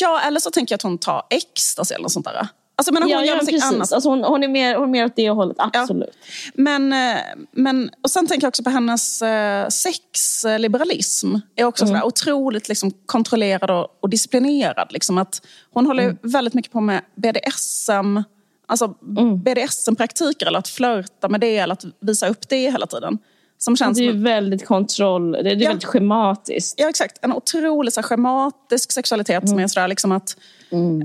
[0.00, 2.48] Ja, eller så tänker jag att hon tar ecstasy eller något sånt där.
[2.78, 3.64] Alltså, men hon Ja, gör ja, precis.
[3.64, 3.92] annat.
[3.92, 6.10] Alltså hon, hon, är mer, hon är mer åt det hållet, absolut.
[6.54, 7.16] Men, eh,
[7.52, 11.34] men, och sen tänker jag också på hennes eh, sexliberalism.
[11.56, 11.94] är också Mm.
[11.96, 14.88] sådär otroligt liksom, kontrollerad och, och disciplinerad.
[14.92, 16.16] Liksom, att hon håller Mm.
[16.22, 18.22] väldigt mycket på med BDSM,
[18.66, 19.38] alltså Mm.
[19.42, 23.18] BDSM-praktiker eller att flörta med det eller att visa upp det hela tiden.
[23.58, 25.68] Som känns Det är ju väldigt kontroll, det är, Ja.
[25.68, 26.74] väldigt schematiskt.
[26.80, 27.18] Ja, exakt.
[27.24, 29.46] En otroligt så här, schematisk sexualitet Mm.
[29.48, 30.36] som är sådär liksom att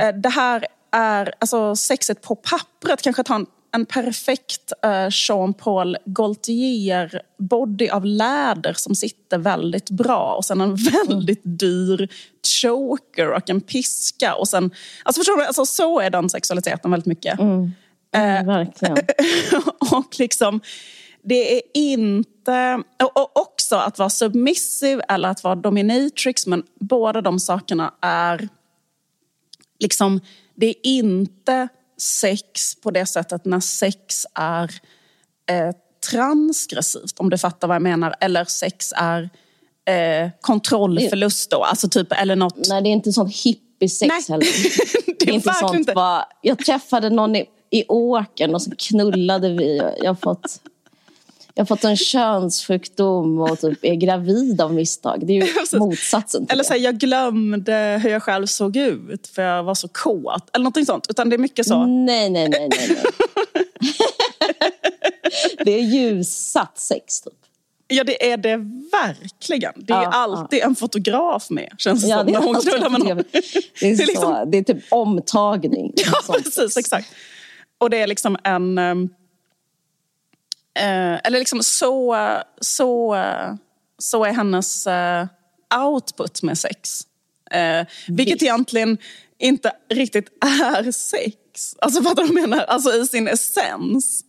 [0.02, 5.98] eh, det här är, alltså sexet på pappret kanske tar en, en perfekt eh, Jean-Paul
[6.06, 10.76] Gaultier body av läder som sitter väldigt bra och sen en
[11.08, 12.10] väldigt dyr
[12.62, 14.72] choker och en piska och sen,
[15.04, 17.40] alltså förstår du, alltså så är den sexualiteten väldigt mycket.
[17.40, 17.72] Mm,
[18.46, 18.98] verkligen.
[19.92, 20.62] och liksom,
[21.24, 22.84] det är inte...
[23.16, 28.50] Och, också att vara submissive eller att vara dominatrix, men båda de sakerna är...
[29.80, 30.20] liksom
[30.62, 34.72] Det är inte sex på det sättet när sex är
[35.50, 35.76] eh,
[36.12, 38.16] transgressivt, om du fattar vad jag menar.
[38.20, 39.30] Eller sex är
[39.86, 42.68] eh, kontrollförlust då, alltså typ, eller något...
[42.70, 44.24] Nej, det är inte sånt hippiesex Nej.
[44.30, 44.46] heller.
[45.06, 45.94] det Det är inte sånt inte.
[45.94, 49.78] bara, jag träffade någon i, i åkern och så knullade vi.
[49.78, 50.60] Jag har fått,
[51.54, 55.28] jag har fått en könssjukdom och typ är gravid av misstag.
[55.28, 59.42] Det är ju motsatsen Eller så här, jag glömde hur jag själv såg ut för
[59.42, 60.50] jag var så kåt.
[60.54, 61.06] Eller någonting sånt.
[61.10, 61.86] Utan det är mycket så.
[61.86, 62.70] Nej, nej, nej, nej.
[62.90, 62.98] nej.
[65.66, 67.34] det är ljussatt sex typ.
[67.88, 68.58] Ja, det är det
[68.92, 69.74] verkligen.
[69.76, 72.26] Det är Ja, alltid en fotograf med, känns det Ja, som.
[72.26, 73.18] det, när är hon knullar med någon.
[73.18, 73.42] det, är
[73.80, 75.94] Det är så, liksom- det är typ omtagning.
[75.96, 76.78] Ja, precis.
[76.78, 77.08] Exakt.
[77.78, 78.78] Och det är liksom en...
[80.80, 82.18] eh, eller liksom så,
[82.62, 83.18] så,
[83.98, 85.26] så är hennes eh,
[85.86, 87.02] output med sex.
[87.52, 88.98] Eh, vilket egentligen
[89.38, 91.76] inte riktigt är sex.
[91.80, 92.64] Alltså fattar du vad jag menar?
[92.64, 94.24] Alltså i sin essens.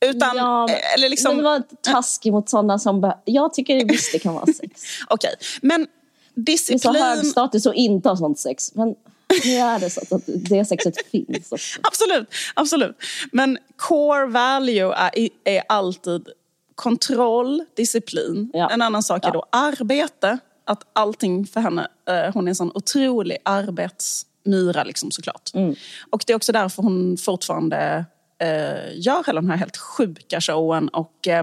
[0.00, 1.36] Utan, Ja, eh, eller liksom...
[1.36, 3.00] Det var taskigt mot sådana som...
[3.00, 4.82] Be- jag tycker visst det kan vara sex.
[5.08, 5.86] Okej, men
[6.34, 7.02] Det är så disciplin...
[7.02, 8.74] hög status att inte ha sånt sex.
[8.74, 8.94] Men
[9.30, 11.52] är det så att det sexet finns.
[11.52, 11.80] också.
[11.82, 12.96] Absolut, absolut.
[13.32, 16.28] Men core value är, är alltid
[16.74, 18.50] kontroll, disciplin.
[18.54, 18.70] Ja.
[18.70, 20.38] En annan sak är då arbete.
[20.64, 25.50] Att allting för henne, eh, hon är en sån otrolig arbetsmyra liksom såklart.
[25.54, 25.74] Mm.
[26.10, 28.04] Och det är också därför hon fortfarande
[28.40, 31.42] eh, gör hela den här helt sjuka showen och, eh,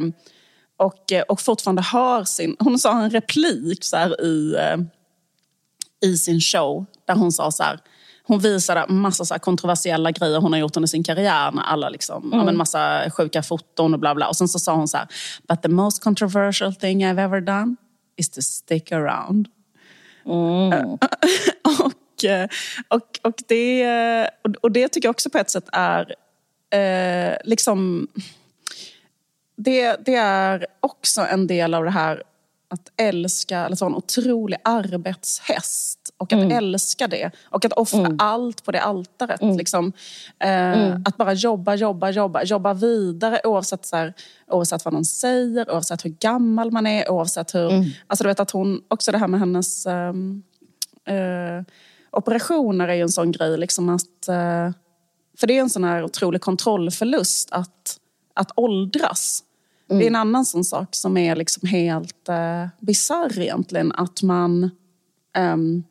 [0.78, 2.56] och, eh, och fortfarande har sin...
[2.60, 4.78] Hon sa en replik så här i, eh,
[6.10, 7.80] i sin show där hon sa så här,
[8.24, 12.30] hon visade massa så kontroversiella grejer hon har gjort under sin karriär med alla liksom,
[12.32, 14.28] ja, men massa sjuka foton och bla bla.
[14.28, 15.08] Och sen så sa hon så här,
[15.48, 17.76] but the most controversial thing I've ever done
[18.16, 19.48] is to stick around.
[21.86, 22.48] och, eh,
[22.88, 24.28] och, och, det, eh,
[24.62, 26.16] och- det tycker jag också på ett sätt är
[26.74, 28.08] eh, liksom
[29.58, 32.24] det, det är också en del av det här
[32.70, 37.32] att älska, eller vara en otrolig arbetshäst och att älska det.
[37.46, 39.42] Och att offra allt på det altaret.
[39.58, 39.92] Liksom.
[40.40, 44.14] Eh, Att bara jobba, jobba, jobba, jobba vidare oavsett, så här,
[44.48, 47.70] oavsett vad någon säger, oavsett hur gammal man är, oavsett hur...
[48.08, 50.44] Alltså du vet att hon, också det här med hennes ehm,
[51.08, 51.64] eh,
[52.12, 53.58] operationer är ju en sån grej.
[53.58, 54.72] Liksom att, eh,
[55.38, 57.98] för det är en sån här otrolig kontrollförlust att,
[58.34, 59.44] att åldras.
[59.90, 63.92] Det är en annan sån sak som är liksom helt eh, bisarr egentligen.
[63.92, 64.72] Att man...
[65.36, 65.84] ehm,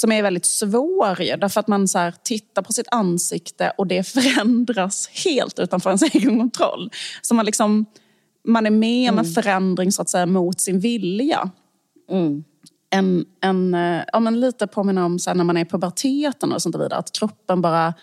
[0.00, 4.02] som är väldigt svår därför att man så här, tittar på sitt ansikte och det
[4.02, 6.90] förändras helt utanför ens egen kontroll.
[7.22, 7.86] Så man, liksom,
[8.44, 11.50] man är med om en förändring så att säga mot sin vilja
[12.90, 16.52] en, en, eh, ja, men lite påminna om så här, när man är i puberteten
[16.52, 16.98] och sånt vidare.
[16.98, 17.94] Att kroppen bara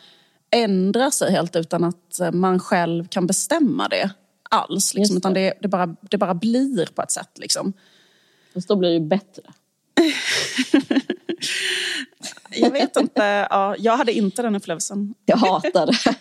[0.51, 4.09] ändrar sig helt utan att eh, man själv kan bestämma det
[4.49, 4.93] alls.
[4.93, 5.39] Liksom, Just utan det.
[5.39, 7.37] det, det, bara, det bara blir på ett sätt.
[7.37, 7.73] Liksom.
[8.53, 9.43] Fast då blir det ju bättre.
[12.49, 15.13] Jag vet inte, ja, jag hade inte den upplevelsen.
[15.25, 15.97] Jag hatar det.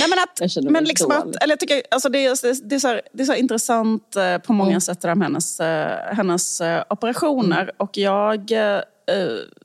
[0.00, 1.36] Nej, men att, Jag men liksom dålig.
[1.36, 4.16] att, eller jag tycker, alltså det, är, det, är så här, det är så intressant
[4.16, 4.80] eh, på många Mm.
[4.80, 7.70] sätt det där med hennes, eh, hennes eh, operationer.
[7.76, 8.52] Och jag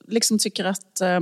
[0.07, 1.19] liksom tycker att eh,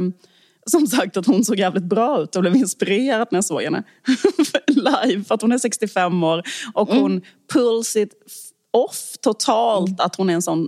[0.66, 3.84] som sagt att hon såg jävligt bra ut och blev inspirerad när jag såg henne
[4.68, 5.24] live.
[5.24, 7.24] För att hon är 65 år och hon mm.
[7.54, 8.14] pulls it
[8.72, 10.00] off totalt mm.
[10.00, 10.68] att hon är en sån eh,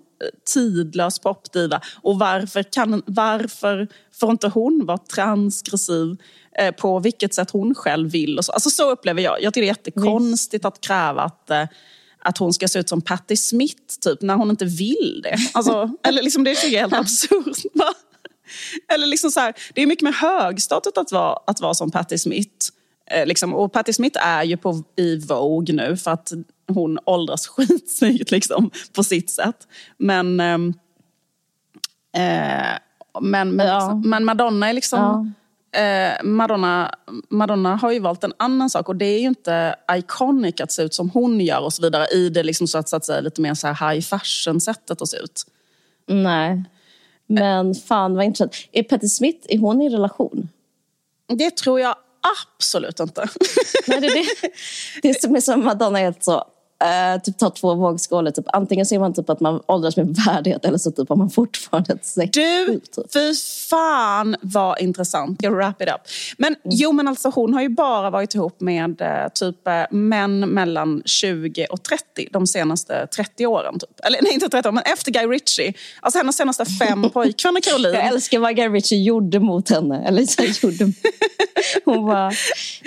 [0.54, 1.82] tidlös popdiva.
[2.02, 6.18] Och varför, kan, varför får inte hon vara transgressiv
[6.60, 8.38] eh, på vilket sätt hon själv vill?
[8.38, 8.52] Och så.
[8.52, 9.42] Alltså så upplever jag.
[9.42, 11.66] Jag tycker det är jättekonstigt att kräva att eh,
[12.26, 15.38] att hon ska se ut som Patti Smith typ, när hon inte vill det.
[15.54, 17.58] Alltså, eller liksom, det är helt absurt.
[18.94, 22.18] Eller liksom så här, det är mycket mer högstatus att vara, att vara som Patti
[22.18, 22.70] Smith.
[23.12, 23.54] Eh, liksom.
[23.54, 26.32] Och Patti Smith är ju på, i Vogue nu för att
[26.68, 29.68] hon åldras skitsnyggt liksom, på sitt sätt.
[29.98, 30.74] Men, ehm,
[32.16, 32.78] eh,
[33.22, 33.80] men, men, ja.
[33.80, 35.00] liksom, men Madonna är liksom...
[35.00, 35.26] Ja.
[35.80, 36.94] Eh, Madonna,
[37.30, 40.82] Madonna har ju valt en annan sak och det är ju inte iconic att se
[40.82, 43.22] ut som hon gör och så vidare i det liksom så att, så att säga,
[43.22, 45.46] lite mer så här high fashion-sättet att se ut.
[46.08, 46.64] Nej.
[47.28, 48.56] Men fan vad intressant.
[48.72, 50.50] Är Patti Smith, är hon i relation?
[51.28, 51.96] Det tror jag
[52.58, 53.30] absolut inte.
[53.88, 54.26] Nej, det, det,
[55.02, 56.44] det som är som Madonna är helt så
[56.84, 58.32] Uh, typ ta två vågskålar.
[58.32, 58.46] Typ.
[58.54, 61.94] Antingen ser man typ att man åldras med värdighet eller så typ har man fortfarande
[61.94, 62.32] ett sex.
[62.32, 63.14] Du, typ.
[63.14, 63.34] fy
[63.70, 65.44] fan vad intressant.
[65.44, 66.02] Jag wrap it up.
[66.38, 66.60] Men mm.
[66.66, 71.02] jo, men alltså hon har ju bara varit ihop med uh, typ uh, män mellan
[71.06, 73.80] 20 och 30 de senaste 30 åren.
[73.80, 74.06] Typ.
[74.06, 75.74] Eller nej, inte 30 år, men efter Guy Ritchie.
[76.02, 77.94] Alltså hennes senaste fem pojkvänner, Caroline.
[77.94, 80.08] Jag älskar vad Guy Ritchie gjorde mot henne.
[80.08, 80.94] Eller så gjorde.
[81.86, 82.32] hon bara...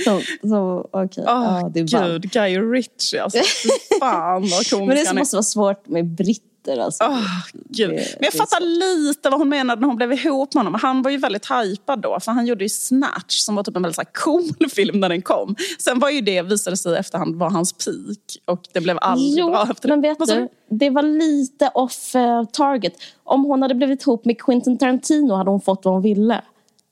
[0.04, 1.24] Så, så, okay.
[1.24, 3.38] oh, ah, det är gud, Guy Ritchie alltså
[4.00, 7.04] fan vad komisk Men det måste vara svårt med britter alltså.
[7.04, 7.22] Oh,
[7.52, 7.90] Gud.
[7.90, 10.80] Men jag fattar lite vad hon menade när hon blev ihop med honom.
[10.82, 13.82] Han var ju väldigt hypad då, för han gjorde ju Snatch som var typ en
[13.82, 15.56] väldigt så cool film när den kom.
[15.78, 18.18] Sen var ju det, visade sig i efterhand, var hans peak.
[18.44, 19.96] Och det blev aldrig jo, bra efter det.
[19.96, 22.94] men vet du, det var lite off uh, target.
[23.24, 26.42] Om hon hade blivit ihop med Quentin Tarantino hade hon fått vad hon ville.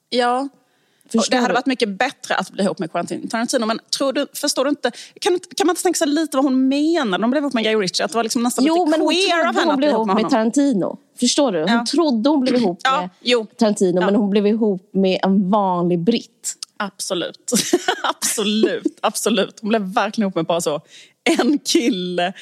[0.08, 0.48] Ja,
[1.12, 3.66] det hade varit mycket bättre att bli ihop med Quentin Tarantino.
[3.66, 4.90] Men tror du, förstår du inte,
[5.20, 7.74] kan, kan man inte tänka sig lite vad hon menar hon blev ihop med Guy
[7.74, 8.04] Ritchie?
[8.04, 10.30] Att det var liksom nästan jo, lite queer av henne att bli ihop med, med
[10.30, 10.98] Tarantino.
[11.20, 11.58] Förstår du?
[11.60, 11.84] Hon ja.
[11.90, 14.06] trodde hon blev ihop med ja, Tarantino ja.
[14.06, 16.54] men hon blev ihop med en vanlig britt.
[16.76, 17.52] Absolut.
[18.02, 18.98] absolut.
[19.00, 19.60] Absolut.
[19.60, 20.80] Hon blev verkligen ihop med bara så
[21.24, 22.32] en kille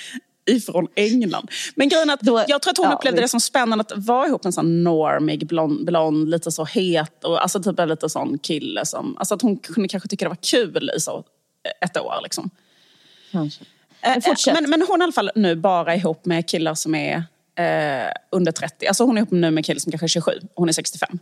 [0.46, 1.50] ifrån England.
[1.74, 4.26] Men grejen är att jag tror att hon ja, upplevde det som spännande att vara
[4.26, 8.08] ihop med en sån normig, blond, blond lite så het och alltså typ en lite
[8.08, 11.24] sån kille som, alltså att hon kunde kanske tycka det var kul i så
[11.80, 12.50] ett år liksom.
[13.32, 13.64] Kanske.
[14.02, 16.94] Men, eh, men, men, hon är i alla fall nu bara ihop med killar som
[16.94, 17.16] är
[17.54, 18.86] eh, under 30.
[18.86, 20.72] Alltså hon är ihop nu med en kille som kanske är 27 och hon är
[20.72, 21.18] 65.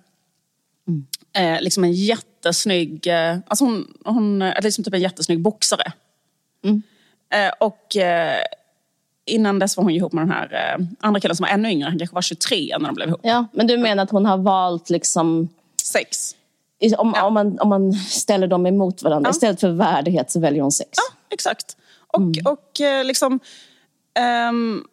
[0.88, 1.06] Mm.
[1.32, 5.92] Eh, liksom en jättesnygg, eh, alltså hon, hon är liksom typ en jättesnygg boxare.
[6.64, 6.82] Mm.
[7.30, 8.44] Eh, och eh,
[9.26, 11.88] innan dess var hon ihop med den här eh, andra killen som var ännu yngre.
[11.88, 13.20] Han kanske var 23 när de blev ihop.
[13.22, 15.48] Ja, men du menar att hon har valt liksom...
[15.82, 16.36] Sex.
[16.98, 17.24] Om, ja.
[17.24, 19.28] om, man, om man ställer dem emot varandra.
[19.28, 19.30] Ja.
[19.30, 20.90] Istället för värdighet så väljer hon sex.
[20.92, 21.76] Ja, exakt.
[22.06, 22.32] Och, mm.
[22.44, 23.40] och eh, liksom...
[24.50, 24.86] Um,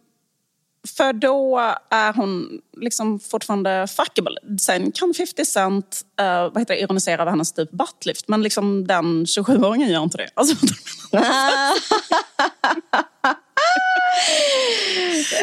[0.98, 1.60] för då
[1.90, 4.36] är hon liksom fortfarande fuckable.
[4.62, 8.28] Sen kan 50 Cent uh, vad heter det, ironisera över hennes typ buttlift.
[8.28, 10.30] Men liksom den 27-åringen gör inte det.
[10.34, 10.66] Alltså,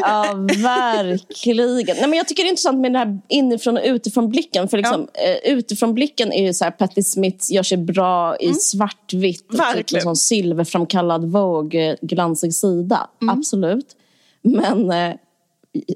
[0.00, 1.96] ja, verkligen.
[1.96, 4.68] Nej, men jag tycker det är intressant med den här inifrån och utifrån blicken.
[4.68, 5.20] För liksom, ja.
[5.20, 8.56] eh, utifrån blicken är ju så här, Patti Smith gör sig bra i mm.
[8.60, 9.46] svartvitt.
[9.52, 13.08] Och typ en sån silverframkallad Vogue-glansig sida.
[13.22, 13.38] Mm.
[13.38, 13.96] Absolut.
[14.42, 15.14] Men eh,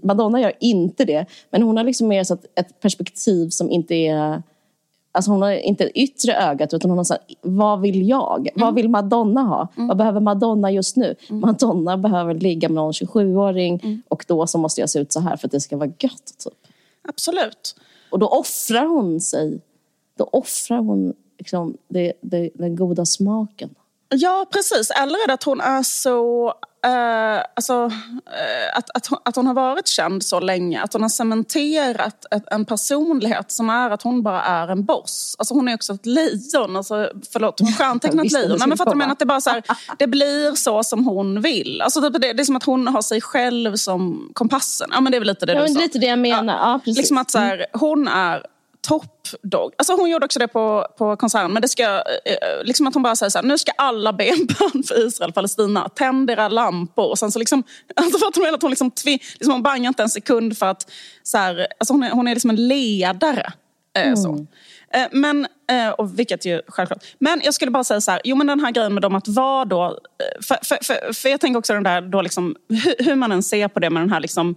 [0.02, 1.26] Madonna gör inte det.
[1.50, 4.42] Men hon har liksom mer så ett perspektiv som inte är
[5.12, 8.38] Alltså hon har inte det yttre ögat utan hon har sagt, vad vill jag?
[8.38, 8.53] Mm.
[8.55, 9.68] Vad vill Madonna ha?
[9.77, 9.88] Mm.
[9.88, 11.14] Vad behöver Madonna just nu?
[11.29, 11.40] Mm.
[11.40, 14.03] Madonna behöver ligga med någon 27-åring mm.
[14.09, 16.35] och då så måste jag se ut så här för att det ska vara gött.
[16.44, 16.55] Typ.
[17.09, 17.77] Absolut.
[18.11, 19.61] Och då offrar hon sig.
[20.18, 23.75] Då offrar hon liksom, det, det, den goda smaken.
[24.09, 24.90] Ja, precis.
[24.90, 26.55] Eller är det att hon är så
[26.87, 27.91] Uh, alltså, uh,
[28.75, 32.45] att, att, hon, att hon har varit känd så länge, att hon har cementerat ett,
[32.51, 35.37] en personlighet som är att hon bara är en boss.
[35.38, 38.57] Alltså hon är också ett lejon, alltså, förlåt, hon stjärntecknar ett lejon.
[38.59, 39.62] Nej, men fattar du menar att det bara så här,
[39.99, 41.83] det blir så som hon vill.
[41.83, 44.88] Alltså, det, det, är som att hon har sig själv som kompassen.
[44.93, 45.81] Ja men det är väl lite det ja, du sa.
[45.81, 46.55] lite det jag menar.
[46.55, 46.97] Ja, ja precis.
[46.97, 47.66] Liksom att så här, mm.
[47.72, 48.43] hon är
[48.89, 49.72] top dog.
[49.78, 51.53] Alltså hon gjorde också det på, på konserten.
[51.53, 54.24] Men det ska, eh, liksom att hon bara säger så här, nu ska alla be
[54.24, 55.89] en bön för Israel, Palestina.
[55.89, 57.11] Tänd era lampor.
[57.11, 57.62] Och sen så liksom,
[57.97, 60.91] alltså att hon, att hon, liksom, liksom, hon bangar inte en sekund för att,
[61.22, 63.53] så här, alltså hon är, hon är liksom en ledare.
[63.97, 64.16] Eh, mm.
[64.16, 64.47] så.
[64.95, 67.05] Eh, men, eh, och vilket ju självklart.
[67.18, 69.28] Men jag skulle bara säga så här, jo men den här grejen med dem att
[69.28, 73.05] vara då, eh, för, för, för, för jag tänker också den där, då liksom, hur,
[73.05, 74.57] hur man än ser på det med den här liksom,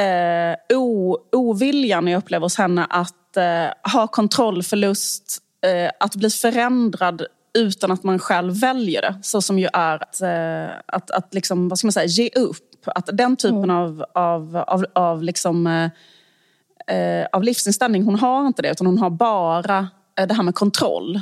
[0.00, 7.26] eh, o, oviljan jag upplever hos henne att eh, ha kontrollförlust, eh, att bli förändrad
[7.58, 9.18] utan att man själv väljer det.
[9.22, 12.66] Så som ju är att, eh, att, att liksom, vad ska man säga, ge upp.
[12.86, 13.76] Att den typen mm.
[13.76, 18.98] av, av, av, av, liksom, eh, eh, av livsinställning, hon har inte det utan hon
[18.98, 19.88] har bara
[20.28, 21.20] det här med kontroll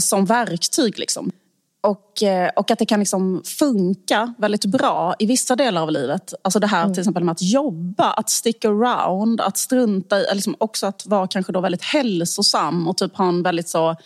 [0.00, 0.98] som verktyg.
[0.98, 1.32] Liksom.
[1.82, 6.34] Och, eh, och att det kan liksom funka väldigt bra i vissa delar av livet.
[6.42, 6.94] Alltså det här mm.
[6.94, 11.26] till exempel med att jobba, att stick around, att strunta i, liksom också att vara
[11.26, 13.96] kanske då väldigt hälsosam och typ ha en väldigt så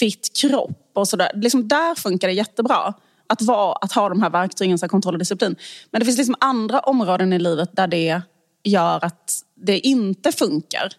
[0.00, 1.30] fit kropp och sådär.
[1.34, 2.94] Liksom där funkar det jättebra.
[3.26, 5.56] Att, vara, att ha de här verktygen, så kontroll och disciplin.
[5.90, 8.22] Men det finns liksom andra områden i livet där det
[8.64, 10.92] gör att det inte funkar.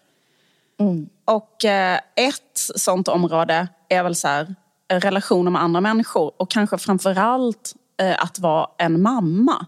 [0.80, 1.08] Mm.
[1.24, 4.54] Och eh, ett sånt område är väl så här,
[4.88, 9.66] relationer med andra människor och kanske framförallt eh, att vara en mamma.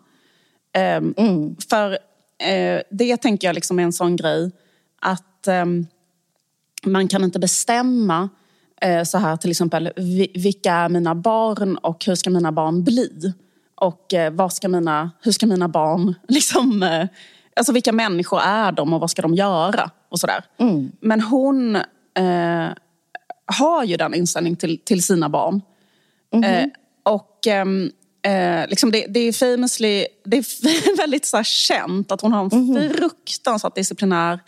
[0.73, 1.57] Eh, mm.
[1.71, 1.93] För
[2.39, 4.51] eh, det tänker jag liksom är en sån grej
[5.01, 5.87] att ehm,
[6.85, 8.29] man kan inte bestämma
[8.81, 9.93] eh, så här till exempel
[10.35, 13.33] vilka är mina barn och hur ska mina barn bli?
[13.75, 17.07] Och eh, vad ska mina, hur ska mina barn liksom eh,
[17.57, 19.91] Alltså vilka människor är de och vad ska de göra?
[20.09, 20.45] och sådär.
[20.59, 20.93] Mm.
[21.01, 21.77] Men hon
[22.17, 22.69] eh,
[23.49, 25.63] har ju den inställningen till, till sina barn.
[26.33, 26.69] Mm eh,
[27.03, 27.91] och ehm,
[28.23, 32.77] eh, liksom det, det, är famously, det är väldigt så känt att hon har en
[32.77, 34.41] mm fruktansvärt disciplinär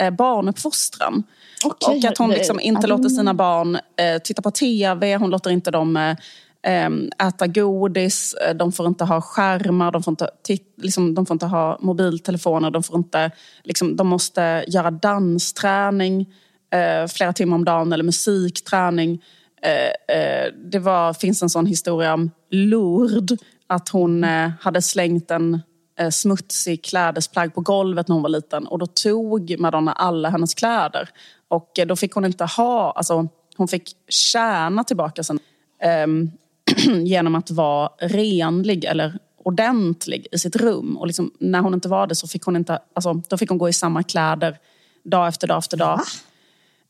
[0.00, 1.22] eh, barnuppfostran.
[1.64, 1.98] Okay.
[1.98, 5.70] Och att hon liksom inte låter sina barn eh, titta på TV, hon låter inte
[5.70, 6.16] dem eh,
[6.62, 10.28] ehm, äta godis, eh, de får inte ha skärmar, de får inte,
[10.76, 13.30] liksom, de får inte ha mobiltelefoner, de, får inte,
[13.62, 16.26] liksom, de måste göra dansträning
[16.72, 19.22] eh, flera timmar om dagen eller musikträning.
[19.62, 25.30] Eh, eh, det var, finns en sån historia om Lourdes, att hon eh, hade slängt
[25.30, 25.62] en
[25.98, 30.54] eh, smutsig klädesplagg på golvet när hon var liten och då tog Madonna alla hennes
[30.54, 31.08] kläder.
[31.48, 35.38] Och eh, då fick hon inte ha, alltså hon fick tjäna tillbaka sen
[35.82, 36.30] ehm,
[37.04, 40.96] genom att vara renlig eller ordentlig i sitt rum.
[40.96, 43.58] Och liksom, när hon inte var det så fick hon inte, alltså, då fick hon
[43.58, 44.58] gå i samma kläder
[45.04, 45.96] dag efter dag efter dag.
[45.96, 46.04] Va?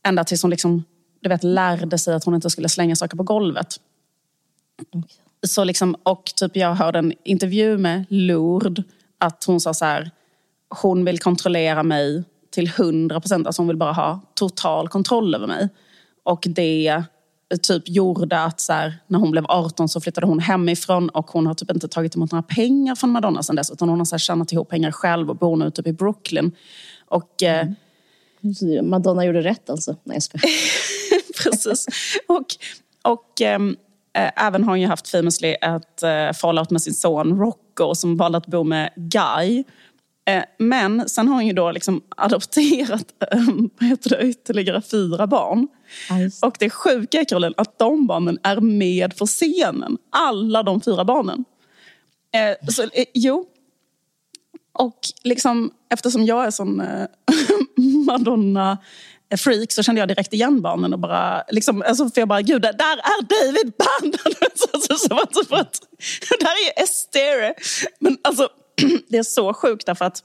[0.07, 0.85] Ända tills hon liksom,
[1.21, 3.81] du vet, lärde sig att hon inte skulle slänga saker på golvet.
[4.89, 5.03] Okay.
[5.47, 8.85] Så liksom, och typ jag hörde en intervju med Lourdes
[9.19, 10.11] att hon sa så här,
[10.83, 13.47] hon vill kontrollera mig till 100 procent.
[13.47, 15.69] Alltså hon vill bara ha total kontroll över mig.
[16.23, 17.03] Och det
[17.63, 21.47] typ gjorde att så här, när hon blev 18 så flyttade hon hemifrån och hon
[21.47, 23.71] har typ inte tagit emot några pengar från Madonna sen dess.
[23.71, 26.53] Utan hon har så här tjänat ihop pengar själv och bor nu typ i Brooklyn.
[27.07, 27.75] Och eh, mm.
[28.83, 29.97] Madonna gjorde rätt alltså?
[30.05, 30.51] Nej jag skojar.
[31.43, 31.87] Precis.
[32.29, 32.47] Och,
[33.03, 33.77] och ähm,
[34.15, 38.39] även har hon ju haft famously ett äh, fallout med sin son Rocco som valde
[38.39, 39.65] att bo med Guy.
[40.25, 43.39] Äh, men sen har hon ju då liksom adopterat äh,
[43.81, 45.69] vad heter det, ytterligare fyra barn.
[46.11, 46.47] Nice.
[46.47, 49.99] Och det sjuka är Caroline att de barnen är med på scenen.
[50.11, 51.45] Alla de fyra barnen.
[52.35, 53.47] Eh, så, eh, jo,
[54.73, 57.07] och liksom, eftersom jag är sån eh,
[58.07, 62.63] Madonna-freak så kände jag direkt igen barnen och bara, liksom, alltså, för jag bara, gud,
[62.63, 64.35] där är David Bannon!
[64.99, 65.81] så, för att,
[66.41, 67.55] där är ju Estere.
[67.99, 68.49] Men alltså,
[69.09, 70.23] det är så sjukt därför att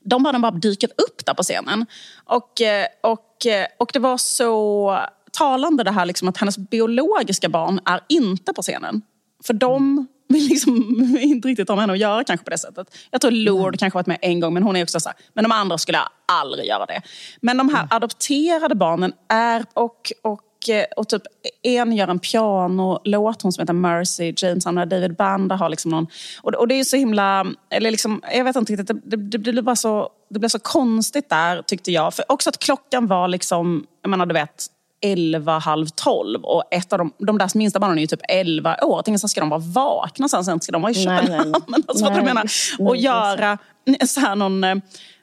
[0.00, 1.86] de barnen bara dyker upp där på scenen.
[2.24, 5.00] Och, eh, och, eh, och det var så
[5.32, 9.02] talande det här liksom, att hennes biologiska barn är inte på scenen.
[9.44, 10.76] För de vill liksom
[11.20, 12.96] inte riktigt ha med henne att göra kanske på det sättet.
[13.10, 13.78] Jag tror Lord mm.
[13.78, 15.98] kanske varit med en gång men hon är också så här, men de andra skulle
[16.26, 17.02] aldrig göra det.
[17.40, 17.88] Men de här mm.
[17.90, 21.22] adopterade barnen är och, och, eh, och typ
[21.62, 26.06] en gör en pianolåt, hon som heter Mercy, James Anna David Banda har liksom någon,
[26.42, 29.52] och, och det är så himla, eller liksom, jag vet inte riktigt, det, det, det,
[29.52, 32.14] blev bara så, det blev så konstigt där tyckte jag.
[32.14, 34.66] För också att klockan var liksom, jag menar du vet,
[35.12, 38.76] 11, halv 12 och ett av de, de där minsta barnen är ju typ 11
[38.82, 38.98] år.
[38.98, 41.54] Jag tänker så ska de vara vakna sen, sen ska de vara i Köpenhamn.
[41.88, 42.50] Alltså, nej, menar?
[42.78, 43.58] Och göra
[44.06, 44.64] så här någon...
[44.64, 44.76] Eh,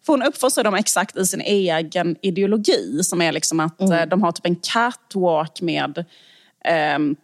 [0.05, 3.93] för hon uppfostrar dem exakt i sin egen ideologi som är liksom att mm.
[3.93, 6.05] Eh, de har typ en catwalk med
[6.95, 7.15] um,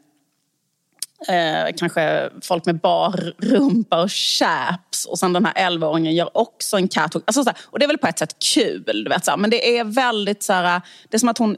[1.28, 6.78] Eh, kanske folk med bar rumpa och chaps och sen den här 11-åringen gör också
[6.78, 7.24] en catwalk.
[7.28, 9.38] Alltså, så här, och det är väl på ett sätt kul, du vet, så här,
[9.38, 11.58] men det är väldigt så här, det är som att hon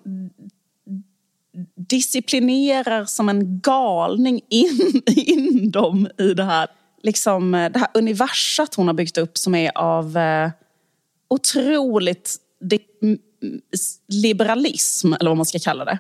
[1.90, 6.68] disciplinerar som en galning in, in dem i det här,
[7.04, 10.50] liksom, det här universat hon har byggt upp som är av eh,
[11.30, 12.36] otroligt
[14.08, 16.00] liberalism, eller vad man ska kalla det.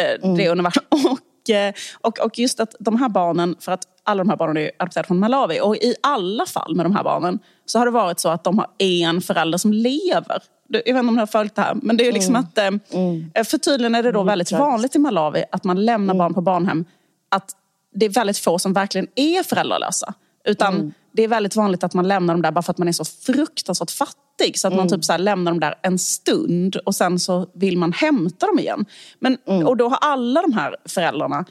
[0.00, 0.36] Eh, mm.
[0.36, 0.84] Det universum.
[0.90, 4.36] Och och, eh, och, och just att de här barnen, för att alla de här
[4.36, 7.86] barnen är adopterade från Malawi och i alla fall med de här barnen så har
[7.86, 10.42] det varit så att de har en förälder som lever.
[10.72, 12.48] Jag vet inte om ni har följt det här, men det är liksom mm.
[12.54, 12.94] att...
[12.94, 13.30] Mm.
[13.44, 16.18] För tydligen är det då väldigt vanligt i Malawi att man lämnar mm.
[16.18, 16.84] barn på barnhem.
[17.28, 17.56] Att
[17.94, 20.14] det är väldigt få som verkligen är föräldralösa.
[20.44, 20.92] Utan mm.
[21.12, 23.04] det är väldigt vanligt att man lämnar dem där bara för att man är så
[23.04, 24.58] fruktansvärt fattig.
[24.58, 24.90] Så att man mm.
[24.90, 28.84] typ så lämnar dem där en stund och sen så vill man hämta dem igen.
[29.18, 29.66] Men, mm.
[29.66, 31.44] Och då har alla de här föräldrarna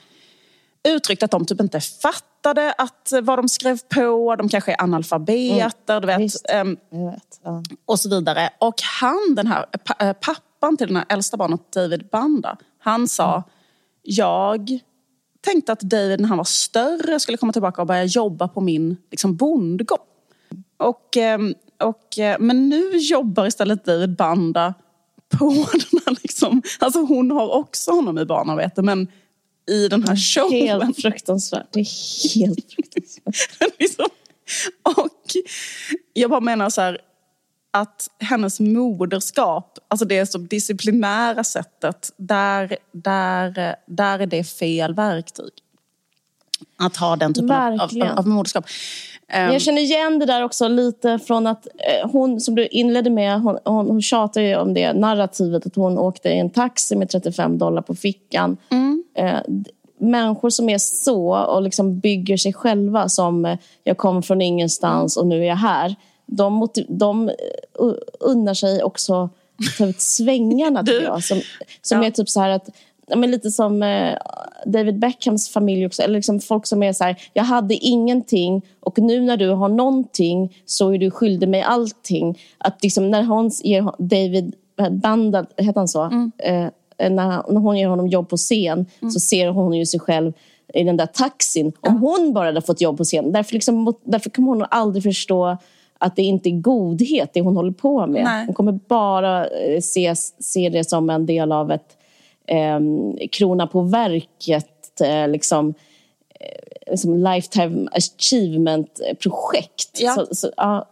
[0.84, 4.36] uttryckt att de typ inte fattade att, vad de skrev på.
[4.36, 6.20] De kanske är analfabeter, du vet,
[6.62, 7.64] um, vet ja.
[7.86, 8.50] Och så vidare.
[8.60, 9.66] Och han, den här
[10.00, 13.44] eh, pappan till den här äldsta barnet, David Banda, han sa
[14.04, 14.80] jag
[15.42, 18.98] tänkte att David när han var större skulle komma tillbaka och börja jobba på min
[19.12, 20.00] liksom, bondgård.
[20.78, 21.54] Och, ehm,
[21.84, 24.74] och, eh, men nu jobbar istället David Banda
[25.38, 26.18] på den här...
[26.22, 29.08] Liksom, alltså hon har också honom i barnarbete men
[29.70, 30.68] i den här showen.
[30.68, 31.68] Helt fruktansvärt.
[31.72, 33.74] Det är helt fruktansvärt.
[33.80, 34.06] liksom,
[34.84, 35.36] och
[36.14, 36.98] jag bara menar så här,
[37.72, 45.52] att hennes moderskap, alltså det så disciplinära sättet, där, där, där är det fel verktyg.
[46.78, 48.66] Att ha den typen av, av, av moderskap.
[49.32, 53.10] Men jag känner igen det där också lite från att eh, hon, som du inledde
[53.10, 56.96] med, hon, hon, hon tjatar ju om det narrativet att hon åkte i en taxi
[56.96, 58.58] med 35 dollar på fickan.
[58.70, 59.04] Mm.
[59.16, 59.40] Eh,
[59.98, 65.18] människor som är så och liksom bygger sig själva som eh, jag kommer från ingenstans
[65.18, 65.96] och nu är jag här
[66.32, 67.32] de, de
[68.20, 69.30] unnar sig också
[69.78, 71.24] ta ut svängarna, tror jag.
[71.24, 71.42] Som,
[71.82, 72.08] som ja.
[72.08, 72.70] är typ så här att
[73.16, 74.18] men lite som eh,
[74.66, 76.02] David Beckhams familj också.
[76.02, 79.70] Eller liksom folk som är så här, jag hade ingenting och nu när du har
[79.70, 82.40] någonting så är du skyldig mig allting.
[82.58, 84.56] Att liksom när hon ger David
[84.92, 86.02] Banda, heter han så?
[86.02, 86.32] Mm.
[86.38, 86.70] Eh,
[87.10, 89.12] när, när hon ger honom jobb på scen mm.
[89.12, 90.34] så ser hon ju sig själv
[90.74, 91.68] i den där taxin.
[91.68, 91.92] Om ja.
[91.92, 93.32] hon bara hade fått jobb på scen.
[93.32, 95.58] Därför, liksom, därför kommer hon aldrig förstå
[95.98, 98.24] att det inte är godhet det hon håller på med.
[98.24, 98.46] Nej.
[98.46, 101.98] Hon kommer bara eh, se, se det som en del av ett
[102.48, 102.80] eh,
[103.32, 105.74] krona på verket, eh, liksom,
[106.40, 110.00] eh, liksom lifetime achievement-projekt.
[110.00, 110.16] Ja.
[110.16, 110.86] Så, så, ja,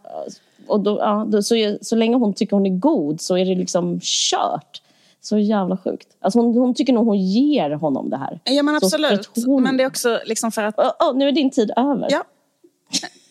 [0.66, 3.54] och då, ja, då, så, så länge hon tycker hon är god så är det
[3.54, 4.82] liksom kört.
[5.22, 6.08] Så jävla sjukt.
[6.20, 8.40] Alltså hon, hon tycker nog hon ger honom det här.
[8.44, 9.30] Ja men absolut.
[9.46, 9.62] Hon...
[9.62, 10.78] Men det är också liksom för att...
[10.78, 12.08] Oh, oh, nu är din tid över.
[12.10, 12.24] Ja.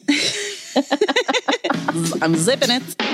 [2.22, 3.09] I'm zipping it.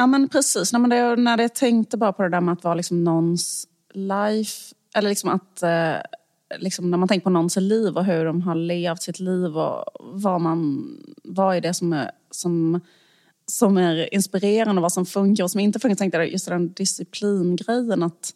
[0.00, 2.74] Ja men precis, när, det, när jag tänkte bara på det där med att vara
[2.74, 5.96] liksom någons life, eller liksom att eh,
[6.58, 9.84] liksom när man tänker på någons liv och hur de har levt sitt liv och
[10.00, 10.88] vad, man,
[11.24, 12.80] vad är det som är, som,
[13.46, 15.90] som är inspirerande och vad som funkar och som inte funkar.
[15.90, 18.34] Jag tänkte just den disciplingrejen att,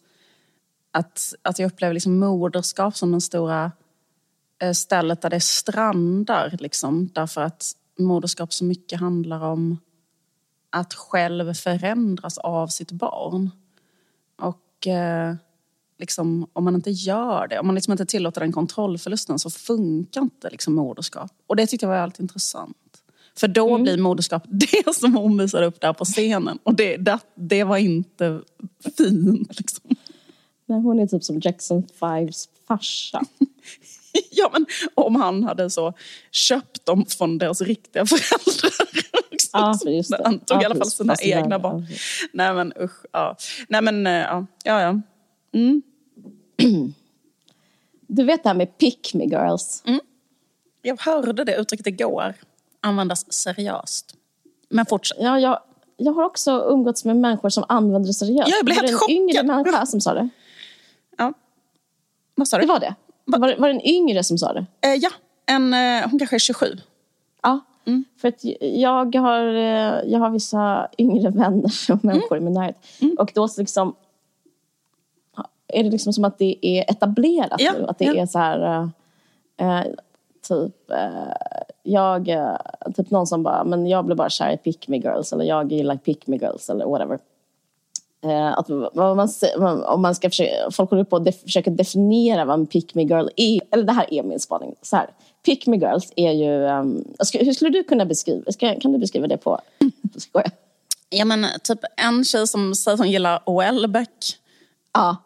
[0.91, 3.71] att, att jag upplever liksom moderskap som den stora
[4.61, 6.57] eh, stället där det strandar.
[6.59, 9.77] Liksom, därför att moderskap så mycket handlar om
[10.73, 13.51] att själv förändras av sitt barn.
[14.39, 15.35] Och eh,
[15.99, 20.21] liksom, om man inte gör det, om man liksom inte tillåter den kontrollförlusten så funkar
[20.21, 21.31] inte liksom, moderskap.
[21.47, 22.77] Och det tyckte jag var väldigt intressant.
[23.37, 23.83] För då mm.
[23.83, 26.59] blir moderskap det som hon visade upp där på scenen.
[26.63, 28.41] Och det, det, det var inte
[28.97, 29.57] fint.
[29.59, 29.95] Liksom.
[30.65, 33.21] Nej, hon är typ som Jackson Fives farsa.
[34.31, 35.93] ja, men om han hade så
[36.31, 39.12] köpt dem från deras riktiga föräldrar.
[39.53, 40.21] Ja, just det.
[40.23, 41.33] Han tog ja, i alla fall sina precis.
[41.33, 41.87] egna barn.
[41.89, 41.97] Ja.
[42.33, 43.05] Nej men usch.
[43.11, 43.35] Ja.
[43.67, 44.81] Nej men eh, ja, ja.
[44.81, 45.01] ja.
[45.53, 45.81] Mm.
[48.07, 49.83] Du vet det här med pick me girls?
[49.85, 49.99] Mm.
[50.81, 52.33] Jag hörde det uttrycket igår
[52.83, 54.15] användas seriöst.
[54.69, 55.17] Men fortsätt.
[55.21, 55.59] Ja, jag,
[55.97, 58.49] jag har också umgåtts med människor som använder det seriöst.
[58.49, 59.07] jag blev helt chockad.
[59.07, 60.29] Det var en yngre människa som sa det.
[61.17, 61.33] Ja.
[62.35, 62.61] Vad sa du?
[62.61, 62.95] Det var det.
[63.25, 64.65] Var, var det en yngre som sa det?
[64.81, 65.09] Eh, ja,
[65.45, 66.77] en, eh, hon kanske är 27.
[67.41, 68.03] Ja, mm.
[68.17, 72.43] för att jag har, eh, jag har vissa yngre vänner och människor mm.
[72.43, 72.77] i min närhet.
[73.01, 73.15] Mm.
[73.19, 73.95] Och då så liksom,
[75.67, 77.85] är det liksom som att det är etablerat ja, nu.
[77.87, 78.21] Att det ja.
[78.21, 78.89] är så här,
[79.57, 79.81] eh,
[80.47, 82.29] typ, eh, jag,
[82.95, 85.71] typ någon som bara, men jag blir bara kär i pick me girls eller jag
[85.71, 87.19] gillar pick me girls eller whatever.
[88.55, 88.69] Att
[89.57, 93.03] man, om man ska försöka, folk håller på att försöka definiera vad en pick me
[93.03, 93.61] girl är.
[93.71, 94.75] Eller det här är min spaning.
[94.81, 95.09] Så här,
[95.43, 96.49] pick me girls är ju...
[96.49, 99.61] Um, hur skulle du kunna beskriva, ska, kan du beskriva det på...
[100.17, 100.51] Skoja.
[101.09, 104.37] Ja men typ en tjej som säger att hon gillar Welbeck.
[104.93, 105.17] Ja.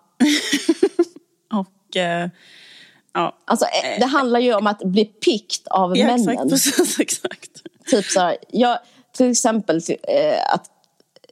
[1.60, 1.96] och...
[1.96, 2.30] Uh,
[3.14, 3.36] ja.
[3.46, 6.30] Alltså eh, det handlar ju om att bli picked av ja, männen.
[6.30, 7.64] Exakt, precis, exakt.
[7.92, 8.80] Typ så här, jag,
[9.12, 9.82] till exempel
[10.54, 10.70] att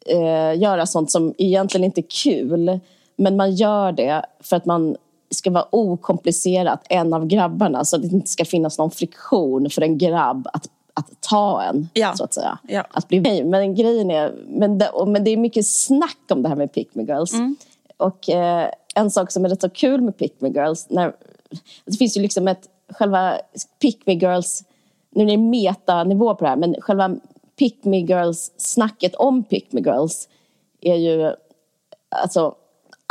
[0.06, 2.80] eh, göra sånt som egentligen inte är kul
[3.16, 4.98] Men man gör det för att man
[5.30, 9.82] ska vara okomplicerat en av grabbarna så att det inte ska finnas någon friktion för
[9.82, 12.14] en grabb att, att ta en, Ja.
[12.16, 12.58] så att säga.
[12.68, 12.84] Ja.
[12.92, 16.56] Att bli, men grejen är, men det, men det är mycket snack om det här
[16.56, 17.32] med pick me girls.
[17.98, 21.14] Och eh, en sak som är rätt så kul med pick me girls, när,
[21.86, 23.38] det finns ju liksom ett, själva
[23.82, 24.64] pick me girls,
[25.12, 27.16] nu är det metanivå på det här, men själva
[27.60, 30.30] pick me girls, snacket om pick me girls
[30.82, 31.34] är ju
[32.10, 32.56] alltså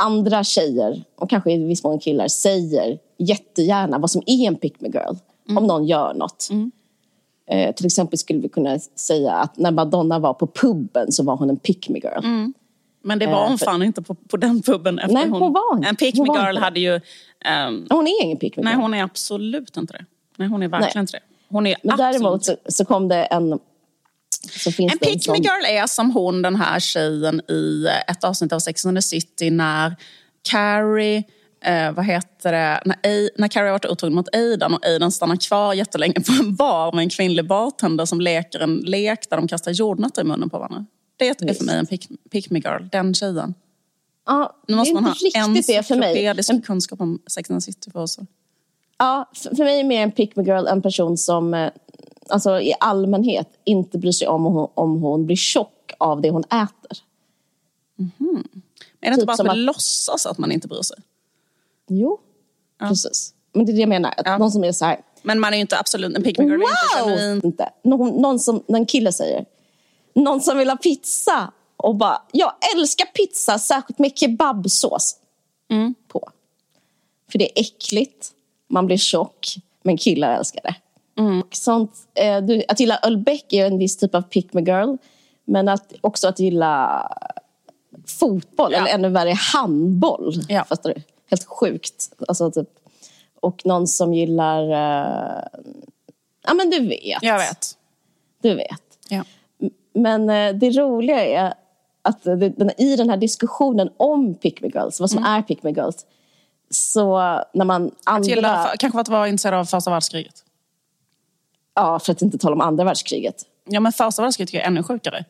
[0.03, 4.81] andra tjejer och kanske i viss mån killar säger jättegärna vad som är en pick
[4.81, 5.15] me girl
[5.57, 6.49] om någon gör något.
[7.51, 11.37] Eh, till exempel skulle vi kunna säga att när Madonna var på puben så var
[11.37, 12.51] hon en pick me girl.
[13.03, 14.99] Men det var hon fan inte på, på den puben.
[14.99, 15.89] Efter Nej, hon var inte.
[15.89, 17.01] En pick Hon me girl hade ju...
[17.45, 18.65] ehm, Hon är ingen pick me girl.
[18.65, 20.05] nej, hon är absolut inte det.
[20.37, 21.01] Nej, hon är verkligen Nej.
[21.01, 21.23] inte det.
[21.49, 23.59] Hon är Men absolut däremot så, så kom det en...
[24.79, 28.53] En det pick me sån- girl är som hon, den här tjejen i ett avsnitt
[28.53, 29.97] av Sex and the City när
[30.51, 31.23] Carrie,
[31.65, 35.13] eh, vad heter det, när, A- när Carrie har varit otrogen mot Aidan och Aidan
[35.13, 39.37] stannar kvar jättelänge på en bar med en kvinnlig bartender som leker en lek där
[39.37, 40.87] de kastar jordnötter i munnen på varandra.
[41.17, 43.55] Det är för mig en pick, pick me girl, den tjejen.
[44.27, 46.09] Ja, Nu måste man ha riktigt det för mig.
[46.09, 48.19] encyklopedisk En, kunskap om Sex and the City för oss.
[48.99, 51.71] ja, för, för mig är mer en pick me girl en person som eh,
[52.29, 56.45] alltså, i allmänhet inte bryr sig om hon, om hon blir tjock av det hon
[56.45, 56.99] äter.
[59.01, 60.97] Är det inte Typ bara att man att- låtsas att man inte bryr sig?
[61.89, 62.19] Jo,
[62.79, 63.35] precis.
[63.53, 64.11] Men det är det jag menar.
[64.17, 64.39] Att Ja.
[64.39, 65.01] Någon som är så här...
[65.23, 67.17] Men man är ju inte absolut, en pick me girl är inte Wow!
[67.19, 67.41] genuin.
[67.45, 67.71] Inte.
[67.83, 69.45] Någon, någon som, en kille säger,
[70.15, 75.17] någon som vill ha pizza och bara, jag älskar pizza, särskilt med kebabsås
[75.71, 75.95] Mm.
[76.09, 76.29] på.
[77.33, 78.29] För det är äckligt,
[78.69, 80.75] man blir tjock, men killar älskar det.
[81.19, 81.43] Mm.
[81.51, 84.97] Sånt, eh, du, att gilla Ölbeck är en viss typ av pick me girl,
[85.45, 87.09] men att, också att gilla
[88.21, 88.79] fotboll, Ja.
[88.79, 90.33] eller ännu värre handboll.
[90.49, 90.65] Ja.
[90.65, 91.03] Fattar du?
[91.31, 92.11] Helt sjukt.
[92.29, 92.69] Alltså, typ,
[93.41, 94.63] och någon som gillar...
[94.63, 95.45] eh,
[96.47, 97.23] ja, men du vet.
[97.23, 97.79] Jag vet.
[98.43, 98.83] Du vet.
[99.09, 99.25] Ja.
[99.95, 101.55] Men eh, det roliga är
[102.03, 105.33] att det, den, i den här diskussionen om pick me girls, vad som Mm.
[105.33, 106.07] är pick me girls,
[106.71, 107.19] så
[107.55, 108.29] när man andra...
[108.29, 110.44] Gilla, kanske för att vara intresserad av första världskriget.
[111.75, 113.43] Ja, för att inte tala om andra världskriget.
[113.65, 115.25] Ja, men första världskriget tycker jag är ännu sjukare.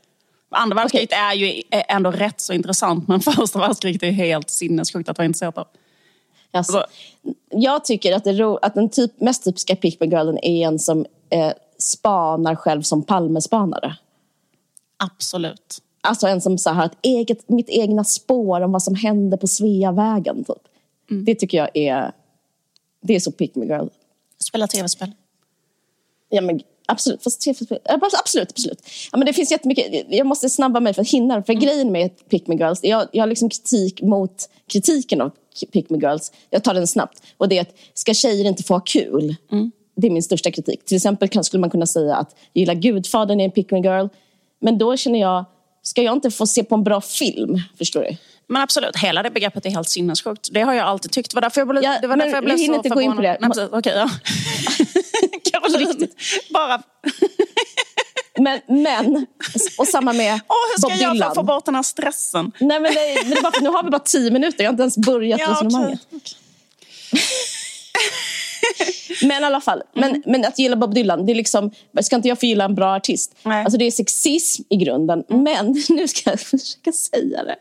[0.50, 5.18] Andra världskriget är ju ändå rätt så intressant, men första världskriget är helt sinnessjukt att
[5.18, 5.66] vara intresserad av.
[6.52, 6.90] Alltså, Alltså-
[7.50, 11.06] jag tycker att, ro, att den typ, mest typiska pick me girlen är en som
[11.30, 13.96] eh, spanar själv som Palmespanare.
[14.96, 15.78] Absolut.
[16.00, 19.36] Alltså en som så här, har ett eget, mitt egna spår om vad som hände
[19.36, 20.44] på Sveavägen.
[20.44, 20.56] Typ.
[21.10, 21.24] Mm.
[21.24, 22.12] Det tycker jag är,
[23.02, 23.86] det är så pick me girl.
[24.44, 25.12] Spela tv-spel.
[26.28, 27.22] Ja, men absolut.
[27.22, 27.46] Fast,
[28.20, 28.78] absolut, absolut.
[29.12, 30.06] Ja, men det finns jättemycket.
[30.08, 31.42] Jag måste snabba mig för att hinna.
[31.42, 35.30] För grejen med Pick Me Girls, jag, jag har liksom kritik mot kritiken av
[35.72, 36.32] Pick Me Girls.
[36.50, 37.22] Jag tar den snabbt.
[37.36, 39.36] Och det är att ska tjejer inte få ha kul?
[39.96, 40.84] Det är min största kritik.
[40.84, 44.06] Till exempel skulle man kunna säga att jag gillar Gudfadern är en Pick Me Girl.
[44.60, 45.44] Men då känner jag,
[45.82, 47.60] ska jag inte få se på en bra film?
[47.78, 48.16] Förstår du?
[48.46, 50.48] Men absolut, hela det begreppet är helt sinnessjukt.
[50.52, 51.30] Det har jag alltid tyckt.
[51.30, 52.88] Det var därför jag blev, Ja, det var därför jag vi blev hinner så inte
[52.88, 53.36] gå in på förvånad.
[53.40, 53.46] det.
[53.46, 53.68] Nej, precis.
[53.72, 54.10] Okej, ja.
[55.72, 56.08] Caroline,
[56.50, 56.82] bara...
[58.38, 59.26] Men, men
[59.78, 61.34] och samma med Åh, hur ska Bob jag Dylan.
[61.34, 62.52] få bort den här stressen?
[62.60, 64.64] Nej, men, det, men det bara, nu har vi bara tio minuter.
[64.64, 66.00] Jag har inte ens börjat Ja, resonemanget.
[66.10, 66.20] okej.
[69.22, 71.70] Men i alla fall, men, men att gilla Bob Dylan, det är liksom,
[72.02, 73.34] ska inte jag få gilla en bra artist?
[73.42, 73.64] Nej.
[73.64, 77.56] Alltså det är sexism i grunden, men nu ska jag försöka säga det.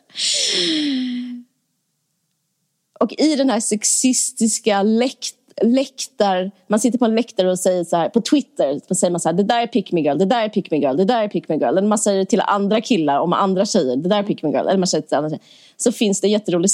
[2.99, 7.97] Och i den här sexistiska läkt, läktar, man sitter på en läktare och säger så
[7.97, 10.25] här, på Twitter, så säger man så här, det där är pick me girl, det
[10.25, 11.77] där är pick me girl, det där är pick me girl.
[11.77, 14.49] Eller man säger det till andra killar om andra tjejer, det där är pick me
[14.49, 14.67] girl.
[14.67, 15.43] Eller man säger till andra tjejer.
[15.77, 16.69] Så finns det en jätterolig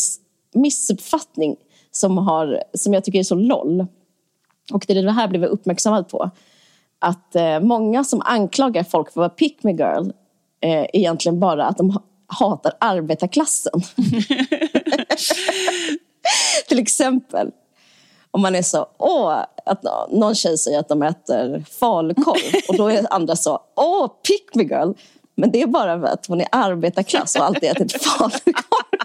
[0.54, 1.56] missuppfattning
[1.92, 3.86] som, har, som jag tycker är så loll.
[4.74, 6.30] Och det är det här blev jag uppmärksammad på.
[7.00, 10.12] Att eh, många som anklagar folk för att vara pick me girl
[10.62, 13.82] eh, egentligen bara att de ha- hatar arbetarklassen.
[16.68, 17.52] Till exempel
[18.32, 22.78] om man är så, åh, att nå- någon tjej säger att de äter falukorv och
[22.78, 24.92] då är andra så, åh, pick me girl.
[25.36, 29.00] Men det är bara för att hon är arbetarklass och alltid ätit falukorv.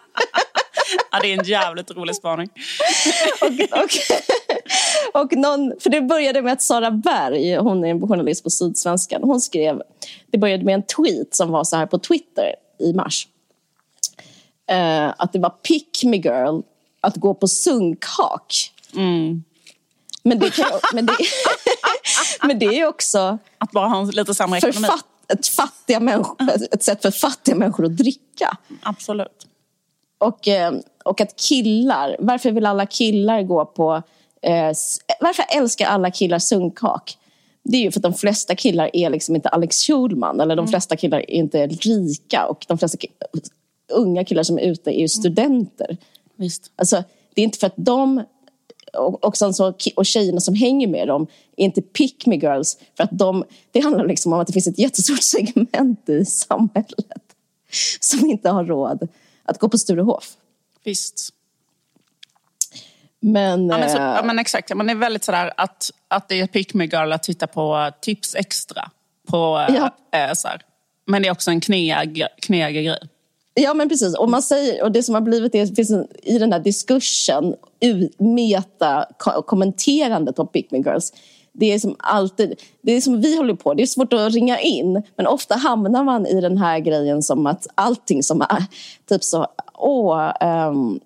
[1.11, 2.49] Ja, det är en jävligt rolig spaning.
[3.41, 8.45] och, och, och någon, för det började med att Sara Berg, hon är en journalist
[8.45, 9.83] på Sydsvenskan, hon skrev,
[10.33, 13.29] det började med en tweet som var så här på Twitter i mars.
[14.71, 16.61] Eh, att det var pick me girl
[17.01, 18.74] att gå på sunkhak.
[20.23, 21.13] Men, det kan, men, det,
[22.43, 24.87] men det är också Att bara ha lite sämre ekonomi.
[24.87, 26.37] fatt, ett, fattiga människor,
[26.73, 28.57] ett sätt för fattiga människor att dricka.
[28.83, 29.47] Absolut.
[30.19, 30.73] Och, eh,
[31.05, 34.03] och att killar, varför vill alla killar gå på...
[34.43, 34.73] Eh,
[35.21, 37.19] varför älskar alla killar sunkak?
[37.65, 40.69] Det är ju för att de flesta killar är liksom inte Alex Schulman eller de
[40.69, 43.49] flesta killar är inte rika och de flesta ki-
[43.93, 45.97] unga killar som är ute är ju studenter.
[46.37, 46.73] Visst.
[46.77, 48.23] Alltså, det är inte för att de
[48.97, 51.27] och, och, sen så, och tjejerna som hänger med dem
[51.57, 52.79] är inte pick me girls.
[52.97, 57.23] För att de, det handlar liksom om att det finns ett jättestort segment i samhället
[58.01, 59.09] som inte har råd
[59.45, 60.33] att gå på Sturehof.
[60.85, 61.31] Visst.
[63.21, 66.41] Men, Ja, men, så, eh, ja, men exakt, det är väldigt sådär att, att det
[66.41, 68.91] är pick me girl att titta på tips extra.
[69.29, 69.97] På, Ja.
[70.19, 70.63] eh, så här.
[71.07, 72.99] Men det är också en kneg, knegig grej.
[73.55, 74.17] Ja, men precis.
[74.17, 77.55] Och man säger, och det som har blivit det, finns en, i den här diskursen,
[78.19, 81.13] meta ko- kommenterandet av Pick Me Girls.
[81.53, 84.61] Det är som alltid, det är som vi håller på, det är svårt att ringa
[84.61, 85.03] in.
[85.17, 88.65] Men ofta hamnar man i den här grejen som att allting som är
[89.09, 91.01] typ så, åh, ehm,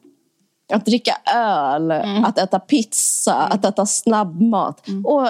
[0.72, 1.90] att dricka öl,
[2.24, 4.82] att äta pizza, att äta snabbmat.
[5.04, 5.26] Och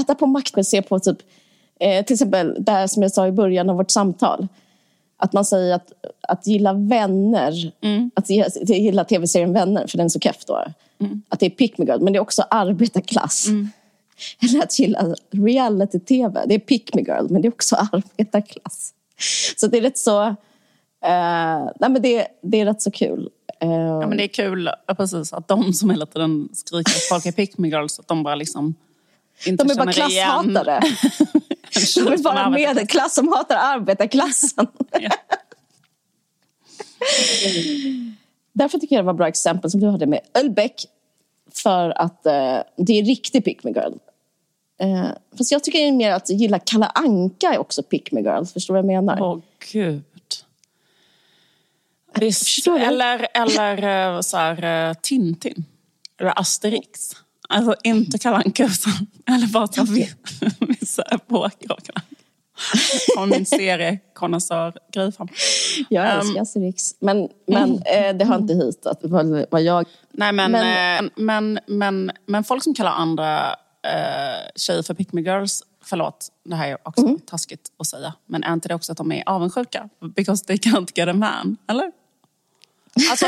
[0.00, 1.18] äta på McDonalds, se på typ,
[1.80, 4.48] eh, till exempel det här som jag sa i början av vårt samtal.
[5.24, 5.92] Att man säger att,
[6.28, 7.72] att gilla vänner,
[8.14, 10.64] att ge- att gilla tv-serien Vänner, för den är så keff då.
[11.28, 13.46] Att det är pick me girl, men det är också arbetarklass.
[14.40, 18.94] Eller att gilla reality-tv, det är pick me girl, men det är också arbetarklass.
[19.56, 20.22] Så det är rätt så...
[20.24, 20.34] eh,
[21.80, 23.28] nej men det, det är rätt så kul.
[23.60, 27.02] Eh, Ja, men det är kul ja, precis, att de som hela tiden skriker att
[27.08, 28.74] folk är pick me girls, att de bara liksom
[29.46, 30.80] inte de är bara klasshatare.
[31.94, 34.66] De är bara medelklass som hatar arbetarklassen.
[38.52, 40.86] Därför tycker jag det var bra exempel som du hade med Ölbeck.
[41.54, 43.92] För att eh, det är riktig pick me girl.
[44.80, 48.44] Eh, fast jag tycker mer att gilla Kalle Anka är också pick me girl.
[48.44, 49.22] Förstår du vad jag menar?
[49.22, 49.38] Åh,
[49.72, 50.02] gud.
[52.14, 52.66] Visst.
[52.66, 55.64] Eller, eller eh, så här, eh, Tintin.
[56.20, 57.16] Eller Asterix.
[57.52, 60.12] Alltså inte Kalle Anka, utan eller bara ta vi-
[61.28, 62.02] av Kalle Anka.
[63.14, 65.28] Från min seriekonnässör-grej fram.
[65.88, 66.18] Jag Ehm.
[66.18, 66.94] älskar Asterix.
[67.00, 69.86] Men, men eh, det har inte hit att vad, vad jag...
[70.10, 73.50] Nej, men, Men- men, men, men, men folk som kallar andra
[73.82, 77.18] eh, tjejer för pick me girls, förlåt, det här är också Mm.
[77.20, 79.88] taskigt att säga, men är inte det också att de är avundsjuka?
[80.16, 81.92] Because they can't get a man, eller?
[83.10, 83.26] Alltså,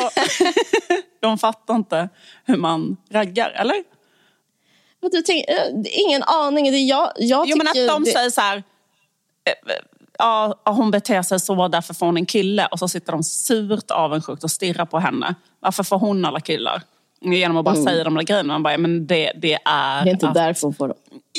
[1.21, 2.09] de fattar inte
[2.45, 3.85] hur man raggar, eller?
[5.13, 5.59] Du tänker, eh,
[6.07, 6.71] ingen aning.
[6.73, 8.57] Det jag, jag Jo, men att de det, säger så här...
[8.57, 9.75] eh,
[10.19, 12.67] Ja, hon beter sig så, därför får hon en kille.
[12.67, 15.35] Och så sitter de surt avundsjukt och stirrar på henne.
[15.61, 16.83] Varför får hon alla killar?
[17.21, 18.53] Genom att bara säga de där grejerna.
[18.53, 19.93] Man bara, men det, det är...
[20.03, 20.05] Mm.
[20.05, 20.97] Det är inte att- därför hon får dem.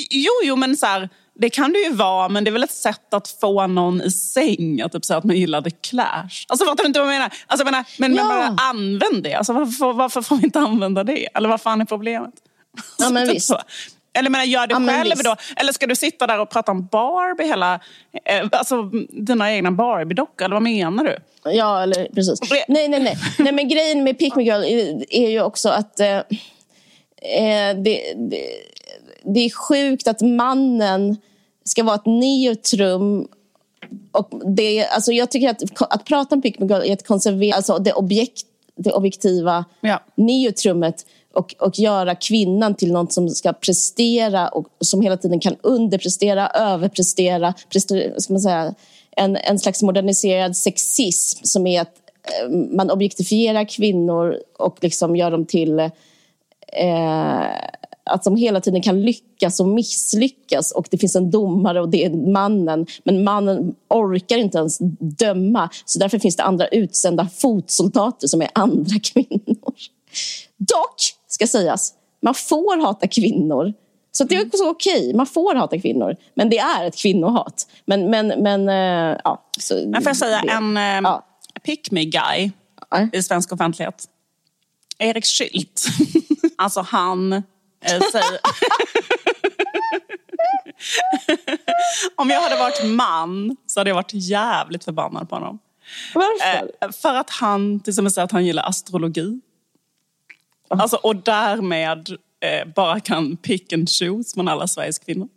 [0.10, 2.72] Jo, jo, men så här, det kan det ju vara, men det är väl ett
[2.72, 6.46] sätt att få någon i säng att typ säga att man gillar The Clash.
[6.48, 7.34] Alltså fattar du inte vad jag menar?
[7.48, 8.28] Alltså, jag menar men, men Ja.
[8.30, 9.34] bara använd det.
[9.34, 11.28] Alltså, varför, varför får vi inte använda det?
[11.34, 12.34] Eller vad fan är problemet?
[13.00, 13.52] Ja, men visst.
[14.14, 15.24] Eller menar, gör det Ja, själv visst.
[15.24, 15.36] då.
[15.56, 17.80] Eller ska du sitta där och prata om Barbie hela...
[18.26, 21.18] Eh, alltså dina egna Barbie-dockor, eller vad menar du?
[21.52, 22.40] Ja, eller precis.
[22.68, 23.18] Nej, nej, nej.
[23.40, 24.64] nej men grejen med Pick Me Girl
[25.10, 28.46] är, ju också att eh, eh, det, det,
[29.24, 31.18] det är sjukt att mannen
[31.64, 33.28] ska vara ett neutrum.
[34.12, 35.62] Och det, alltså jag tycker att,
[35.94, 38.42] att prata om Pick Me Girl är att konservera alltså det, objekt,
[38.78, 40.00] det objektiva Ja.
[40.16, 41.06] neutrummet
[41.36, 46.48] och, och göra kvinnan till något som ska prestera och som hela tiden kan underprestera,
[46.48, 47.54] överprestera.
[47.70, 48.74] Prestera, ska man säga,
[49.16, 55.32] en, en slags moderniserad sexism som är att eh, man objektifierar kvinnor och liksom gör
[55.32, 55.92] dem till eh,
[58.06, 62.06] att de hela tiden kan lyckas och misslyckas och det finns en domare och det
[62.06, 62.86] är mannen.
[63.04, 68.50] Men mannen orkar inte ens döma så därför finns det andra utsända fotsoldater som är
[68.54, 69.74] andra kvinnor.
[70.58, 70.96] Dock,
[71.36, 73.74] ska sägas, man får hata kvinnor.
[74.12, 76.16] Så det är också okej, man får hata kvinnor.
[76.34, 77.68] Men det är ett kvinnohat.
[77.86, 79.46] Men, men, men eh, ja.
[79.60, 81.26] Så Men får jag säga det- en eh, Ja.
[81.64, 82.52] pick me guy
[82.92, 83.08] Ja.
[83.14, 84.06] i svensk offentlighet?
[84.98, 85.86] Erik Skylt.
[86.58, 87.42] alltså han eh,
[88.12, 88.40] säger...
[92.16, 95.60] Om jag hade varit man så hade jag varit jävligt förbannad på honom.
[96.14, 96.92] Varför?
[96.92, 99.40] För att han till exempel säger att han gillar astrologi.
[100.68, 102.10] Alltså, och därmed
[102.40, 105.28] eh, bara kan pick and choose från alla Sveriges kvinnor.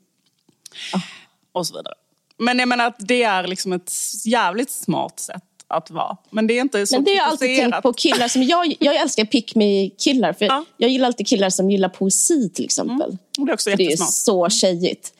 [1.52, 1.94] Och så vidare.
[2.38, 3.92] Men jag menar att det är liksom ett
[4.24, 6.16] jävligt smart sätt att vara.
[6.30, 8.42] Men det är inte så Men det har jag alltid tänkt på killar som...
[8.42, 10.64] Jag, jag älskar pick me killar för Ja.
[10.76, 13.16] jag gillar alltid killar som gillar poesi till exempel.
[13.38, 14.12] Och Det är också För det är jättesmart.
[14.12, 15.12] så tjejigt.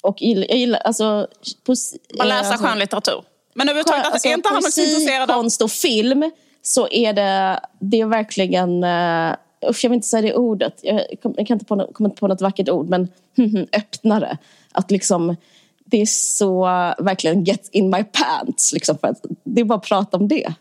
[0.00, 1.26] Och jag gillar alltså...
[1.64, 3.22] Poesi, Man läser alltså, skönlitteratur.
[3.54, 5.34] Men överhuvudtaget, alltså, är inte han också intresserad av...
[5.34, 6.30] konst och film
[6.62, 8.84] så är det, det är verkligen...
[8.84, 9.34] Uh,
[9.68, 10.80] usch, jag vill inte säga det ordet.
[10.82, 13.08] Jag, jag kan inte på, kommer inte på något vackert ord, men
[13.72, 14.38] öppnare.
[14.72, 15.36] Att liksom,
[15.84, 16.64] det är så
[16.98, 18.72] verkligen get in my pants.
[18.72, 20.54] Liksom, för att det är bara att prata om det.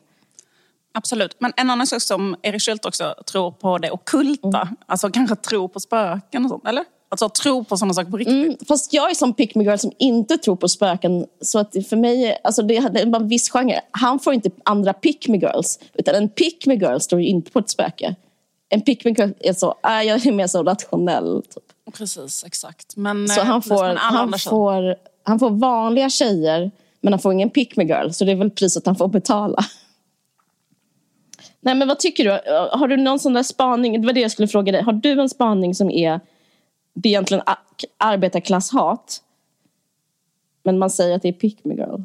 [0.93, 1.35] Absolut.
[1.39, 4.61] Men en annan sak som Erik Skylt också tror på det okulta.
[4.61, 4.75] Mm.
[4.85, 6.83] Alltså kanske tror på spöken och sånt, eller?
[7.09, 8.45] Alltså tro på sådana saker på riktigt.
[8.45, 11.25] Mm, fast jag är som pick me girl som inte tror på spöken.
[11.41, 13.81] Så att för mig, alltså det, det är bara en viss genre.
[13.91, 15.79] Han får inte andra pick me girls.
[15.93, 18.15] Utan en pick me girl står ju inte på ett spöke.
[18.75, 21.43] En pick me girl är så, äh, jag är mer så rationell.
[21.43, 21.93] Typ.
[21.97, 22.95] Precis, exakt.
[22.95, 26.71] Men, så han, eh, får, han, får, han får vanliga tjejer
[27.01, 28.09] men han får ingen pick me girl.
[28.09, 29.65] Så det är väl priset han får betala.
[31.59, 32.31] Nej men vad tycker du?
[32.77, 34.01] Har du någon sån där spaning?
[34.01, 34.81] Det var det jag skulle fråga dig.
[34.81, 36.19] Har du en spaning som är
[36.93, 37.43] det är egentligen
[37.97, 39.21] arbetarklasshat.
[40.63, 42.01] Men man säger att det är pick me girl.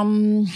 [0.00, 0.46] Um,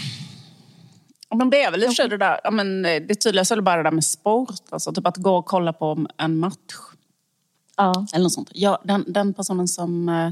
[1.33, 3.91] men det är väl i och det där, men det tydligaste är bara det där
[3.91, 4.61] med sport.
[4.69, 6.73] Alltså typ att gå och kolla på en match.
[7.77, 8.05] Ja.
[8.13, 8.49] Eller något sånt.
[8.53, 10.31] Ja, den, den personen som, eh,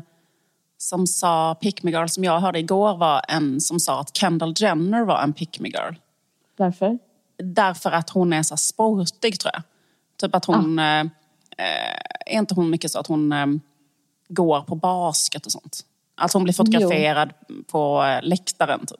[0.77, 4.53] som sa pick me girl som jag hörde igår var en som sa att Kendall
[4.57, 5.93] Jenner var en pick me girl.
[6.57, 6.99] Varför?
[7.43, 9.63] Därför att hon är så sportig tror jag.
[10.17, 10.77] Typ att hon...
[10.77, 10.99] Ja.
[11.01, 11.07] Eh,
[12.25, 13.47] är inte hon mycket så att hon eh,
[14.27, 15.85] går på basket och sånt?
[16.15, 17.63] Att hon blir fotograferad jo.
[17.67, 18.99] på eh, läktaren typ.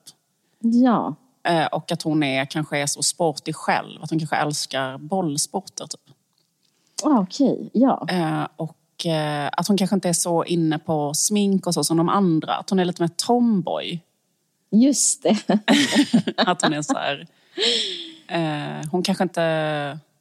[0.59, 1.15] Ja.
[1.43, 4.03] Eh, och att hon är, kanske är så sportig själv.
[4.03, 6.15] Att hon kanske älskar bollsporter typ.
[7.03, 7.69] Ah, okej, okay.
[7.73, 8.07] ja.
[8.09, 11.97] Eh, och eh, att hon kanske inte är så inne på smink och så som
[11.97, 12.53] de andra.
[12.53, 14.01] Att hon är lite mer tomboy.
[14.71, 15.37] Just det.
[16.37, 17.27] att hon är så här...
[18.91, 19.41] hon kanske inte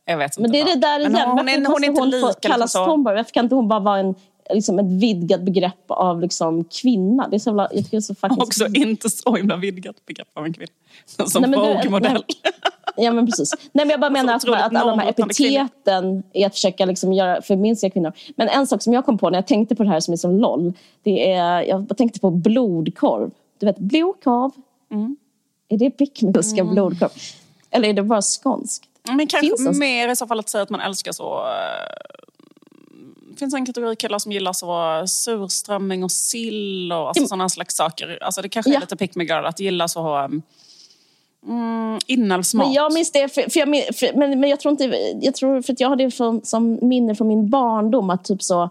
[0.05, 0.41] jag vet inte.
[0.41, 1.15] Men det är det där igen.
[1.15, 2.33] Hon, hon, är, hon är inte hon lika.
[2.33, 3.15] kallas liksom tomboy?
[3.15, 4.15] Varför kan inte hon bara vara en
[4.55, 7.29] liksom ett vidgat begrepp av liksom kvinna.
[7.29, 10.29] Det är så, jag tycker det är så fucking Också inte så himla vidgat begrepp
[10.35, 10.73] av en kvinna.
[11.27, 12.25] Som Vogue-modell.
[12.97, 13.55] Ja men precis.
[13.73, 17.13] Nej men jag bara menar att, att alla de här epiteten är att försöka liksom
[17.13, 18.13] göra förminska kvinnor.
[18.37, 20.17] Men en sak som jag kom på när jag tänkte på det här som är
[20.17, 20.73] som LOL.
[21.03, 23.31] Det är, jag tänkte på blodkorv.
[23.59, 24.51] Du vet blodkorv.
[24.91, 25.17] Mm.
[25.69, 26.75] Är det pickmilska mm.
[26.75, 27.11] blodkorv?
[27.71, 28.85] Eller är det bara skånskt?
[29.03, 31.41] Men kanske mer i så fall att säga att man älskar så...
[33.41, 38.19] Finns en kategori killar som gillar så surströmming och sill och alltså sådana slags saker.
[38.23, 38.81] Alltså det kanske är ja.
[38.81, 40.29] lite pick me girl att gilla så...
[41.47, 42.67] Mm, inälvsmat.
[42.67, 44.85] Men jag minns det, för, för jag, för, men, men jag tror inte,
[45.21, 48.71] jag tror, för jag har det från, som minne från min barndom att typ så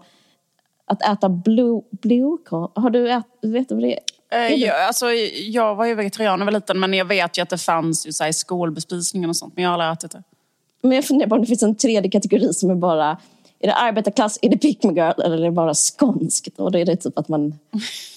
[0.84, 2.38] att äta blue, blue
[2.74, 3.98] Har du ätit, vet du vad det
[4.30, 4.50] är?
[4.50, 7.42] Eh, jag, alltså, jag var ju vegetarian när jag var liten men jag vet ju
[7.42, 10.10] att det fanns ju, så här, i skolbespisningen och sånt men jag har aldrig ätit
[10.10, 10.22] det.
[10.82, 13.16] Men jag funderar på om det finns en tredje kategori som är bara
[13.60, 16.58] är det arbetarklass, är det pick me girl eller är det bara skånskt?
[16.58, 17.58] Och då är det typ att man...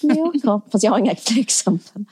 [0.42, 2.04] Ja, fast jag har inga fler exempel.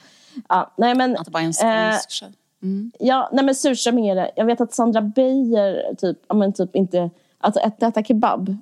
[0.49, 2.31] Ja, nej men, att det bara är en skånsk tjej.
[2.63, 2.91] Mm.
[2.99, 4.31] Ja, nej men surströmming är det.
[4.35, 7.09] Jag vet att Sandra Beijer typ, ja, men typ inte...
[7.39, 8.57] Alltså att äta kebab.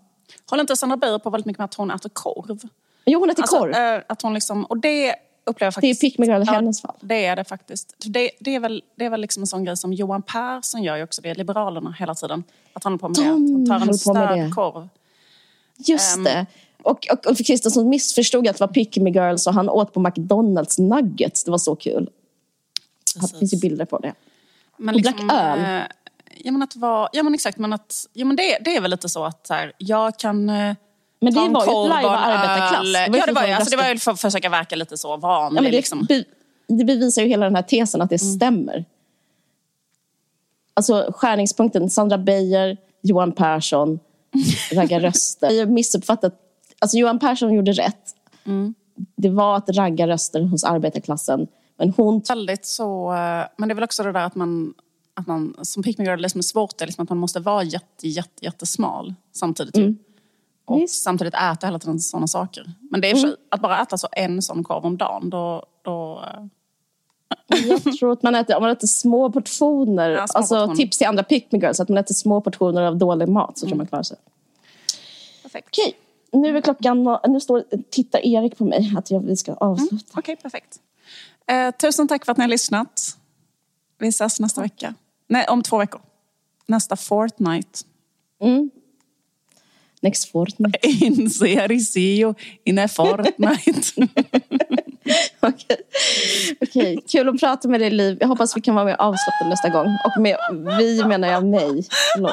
[0.49, 2.59] Håller inte Sandra Beijer på väldigt mycket med att hon äter korv?
[3.05, 3.73] Jo, hon äter alltså, korv.
[3.73, 5.15] Äh, att hon liksom, och det
[5.45, 6.01] upplever faktiskt...
[6.01, 6.95] Det är pick girl i hennes fall.
[7.01, 7.95] Det är det faktiskt.
[7.97, 10.97] Det, det, är väl, det är väl liksom en sån grej som Johan Persson gör
[10.97, 12.43] ju också, det är Liberalerna hela tiden.
[12.73, 14.89] Att han håller på med De det, han tar en stödkorv.
[15.77, 16.45] Just um, det.
[16.83, 19.99] Och, och Ulf Kristersson missförstod att det var pick me girls och han åt på
[19.99, 21.43] McDonalds nuggets.
[21.43, 22.09] Det var så kul.
[23.13, 23.31] Precis.
[23.31, 24.13] Det finns ju bilder på det.
[24.77, 25.59] Men och liksom, drack öl.
[25.59, 25.87] Eh,
[26.37, 28.91] ja men, att vara, ja men exakt, men, att, ja, men det, det är väl
[28.91, 30.75] lite så att så här, jag kan eh,
[31.21, 32.93] men det var ju ett live arbetarklass.
[32.93, 35.17] Det ja, det var, ju, alltså, det var ju för att försöka verka lite så
[35.17, 35.59] vanlig.
[35.59, 36.05] Ja, det, liksom.
[36.05, 36.23] be,
[36.67, 38.33] det bevisar ju hela den här tesen att det mm.
[38.33, 38.85] stämmer.
[40.73, 43.99] Alltså skärningspunkten, Sandra Beijer, Johan Persson,
[44.73, 45.49] ragga röster.
[45.49, 46.33] Jag missuppfattat.
[46.79, 48.15] Alltså Johan Persson gjorde rätt.
[48.45, 48.73] Mm.
[49.15, 51.47] Det var att ragga röster hos arbetarklassen.
[51.77, 52.21] Men hon...
[52.27, 54.73] Väldigt så, eh, men det är väl också det där att man,
[55.13, 57.39] att man som pick me girl, det som är svårt är liksom att man måste
[57.39, 59.77] vara jätte, jätte, jättesmal samtidigt.
[59.77, 59.97] Mm
[60.71, 61.03] och Visst.
[61.03, 62.71] samtidigt äta hela tiden sådana saker.
[62.91, 63.35] Men det är mm.
[63.49, 65.65] att bara äta så en sån korv om dagen, då...
[65.81, 66.45] då eh.
[67.67, 70.75] jag tror att man äter, om man äter små portioner, ja, små alltså portioner.
[70.75, 73.69] tips till andra pick girls, att man äter små portioner av dålig mat så mm.
[73.69, 74.17] tror man klarar sig.
[75.43, 75.67] Perfekt.
[75.71, 75.93] Okej,
[76.31, 79.95] nu är klockan, nu står, tittar Erik på mig att jag, vi ska avsluta.
[79.95, 80.03] Mm.
[80.15, 80.79] Okej, perfekt.
[81.47, 83.17] Eh, tusen tack för att ni har lyssnat.
[83.97, 84.93] Vi ses nästa vecka.
[85.27, 86.01] Nej, om två veckor.
[86.65, 87.79] Nästa Fortnite.
[88.41, 88.71] Mm.
[90.01, 90.79] Next Fortnite.
[91.95, 94.07] You in a Fortnite.
[95.39, 95.77] Okej,
[96.61, 96.97] okay.
[97.11, 98.17] kul att prata med dig Liv.
[98.19, 99.87] Jag hoppas vi kan vara mer avslappnade nästa gång.
[100.05, 100.37] Och med
[100.77, 101.87] vi menar jag mig.
[102.15, 102.31] Förlåt.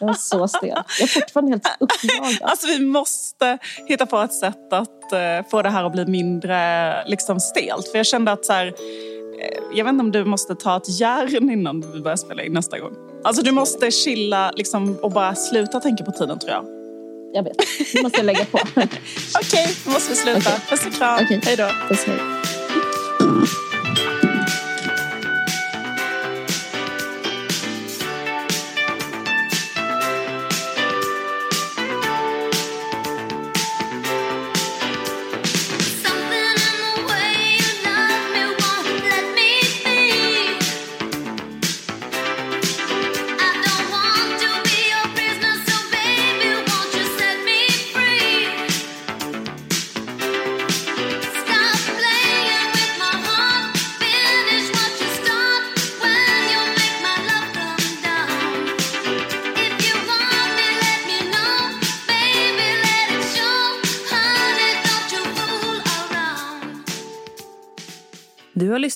[0.00, 0.68] Jag var så stel.
[0.68, 2.38] Jag är fortfarande helt uppjagad.
[2.42, 7.04] Alltså vi måste hitta på ett sätt att uh, få det här att bli mindre
[7.06, 7.88] liksom, stelt.
[7.88, 8.74] För jag kände att så här,
[9.74, 12.78] jag vet inte om du måste ta ett järn innan vi börjar spela in nästa
[12.78, 12.92] gång.
[13.24, 16.77] Alltså du måste chilla liksom, och bara sluta tänka på tiden tror jag.
[17.32, 17.56] Jag vet,
[17.94, 18.58] nu måste jag lägga på.
[18.74, 18.88] Okej,
[19.40, 20.38] okay, då måste vi sluta.
[20.38, 20.60] Okay.
[20.70, 21.24] Puss och kram.
[21.24, 21.40] Okay.
[21.44, 21.68] Hej då.
[21.88, 22.57] Puss, hej.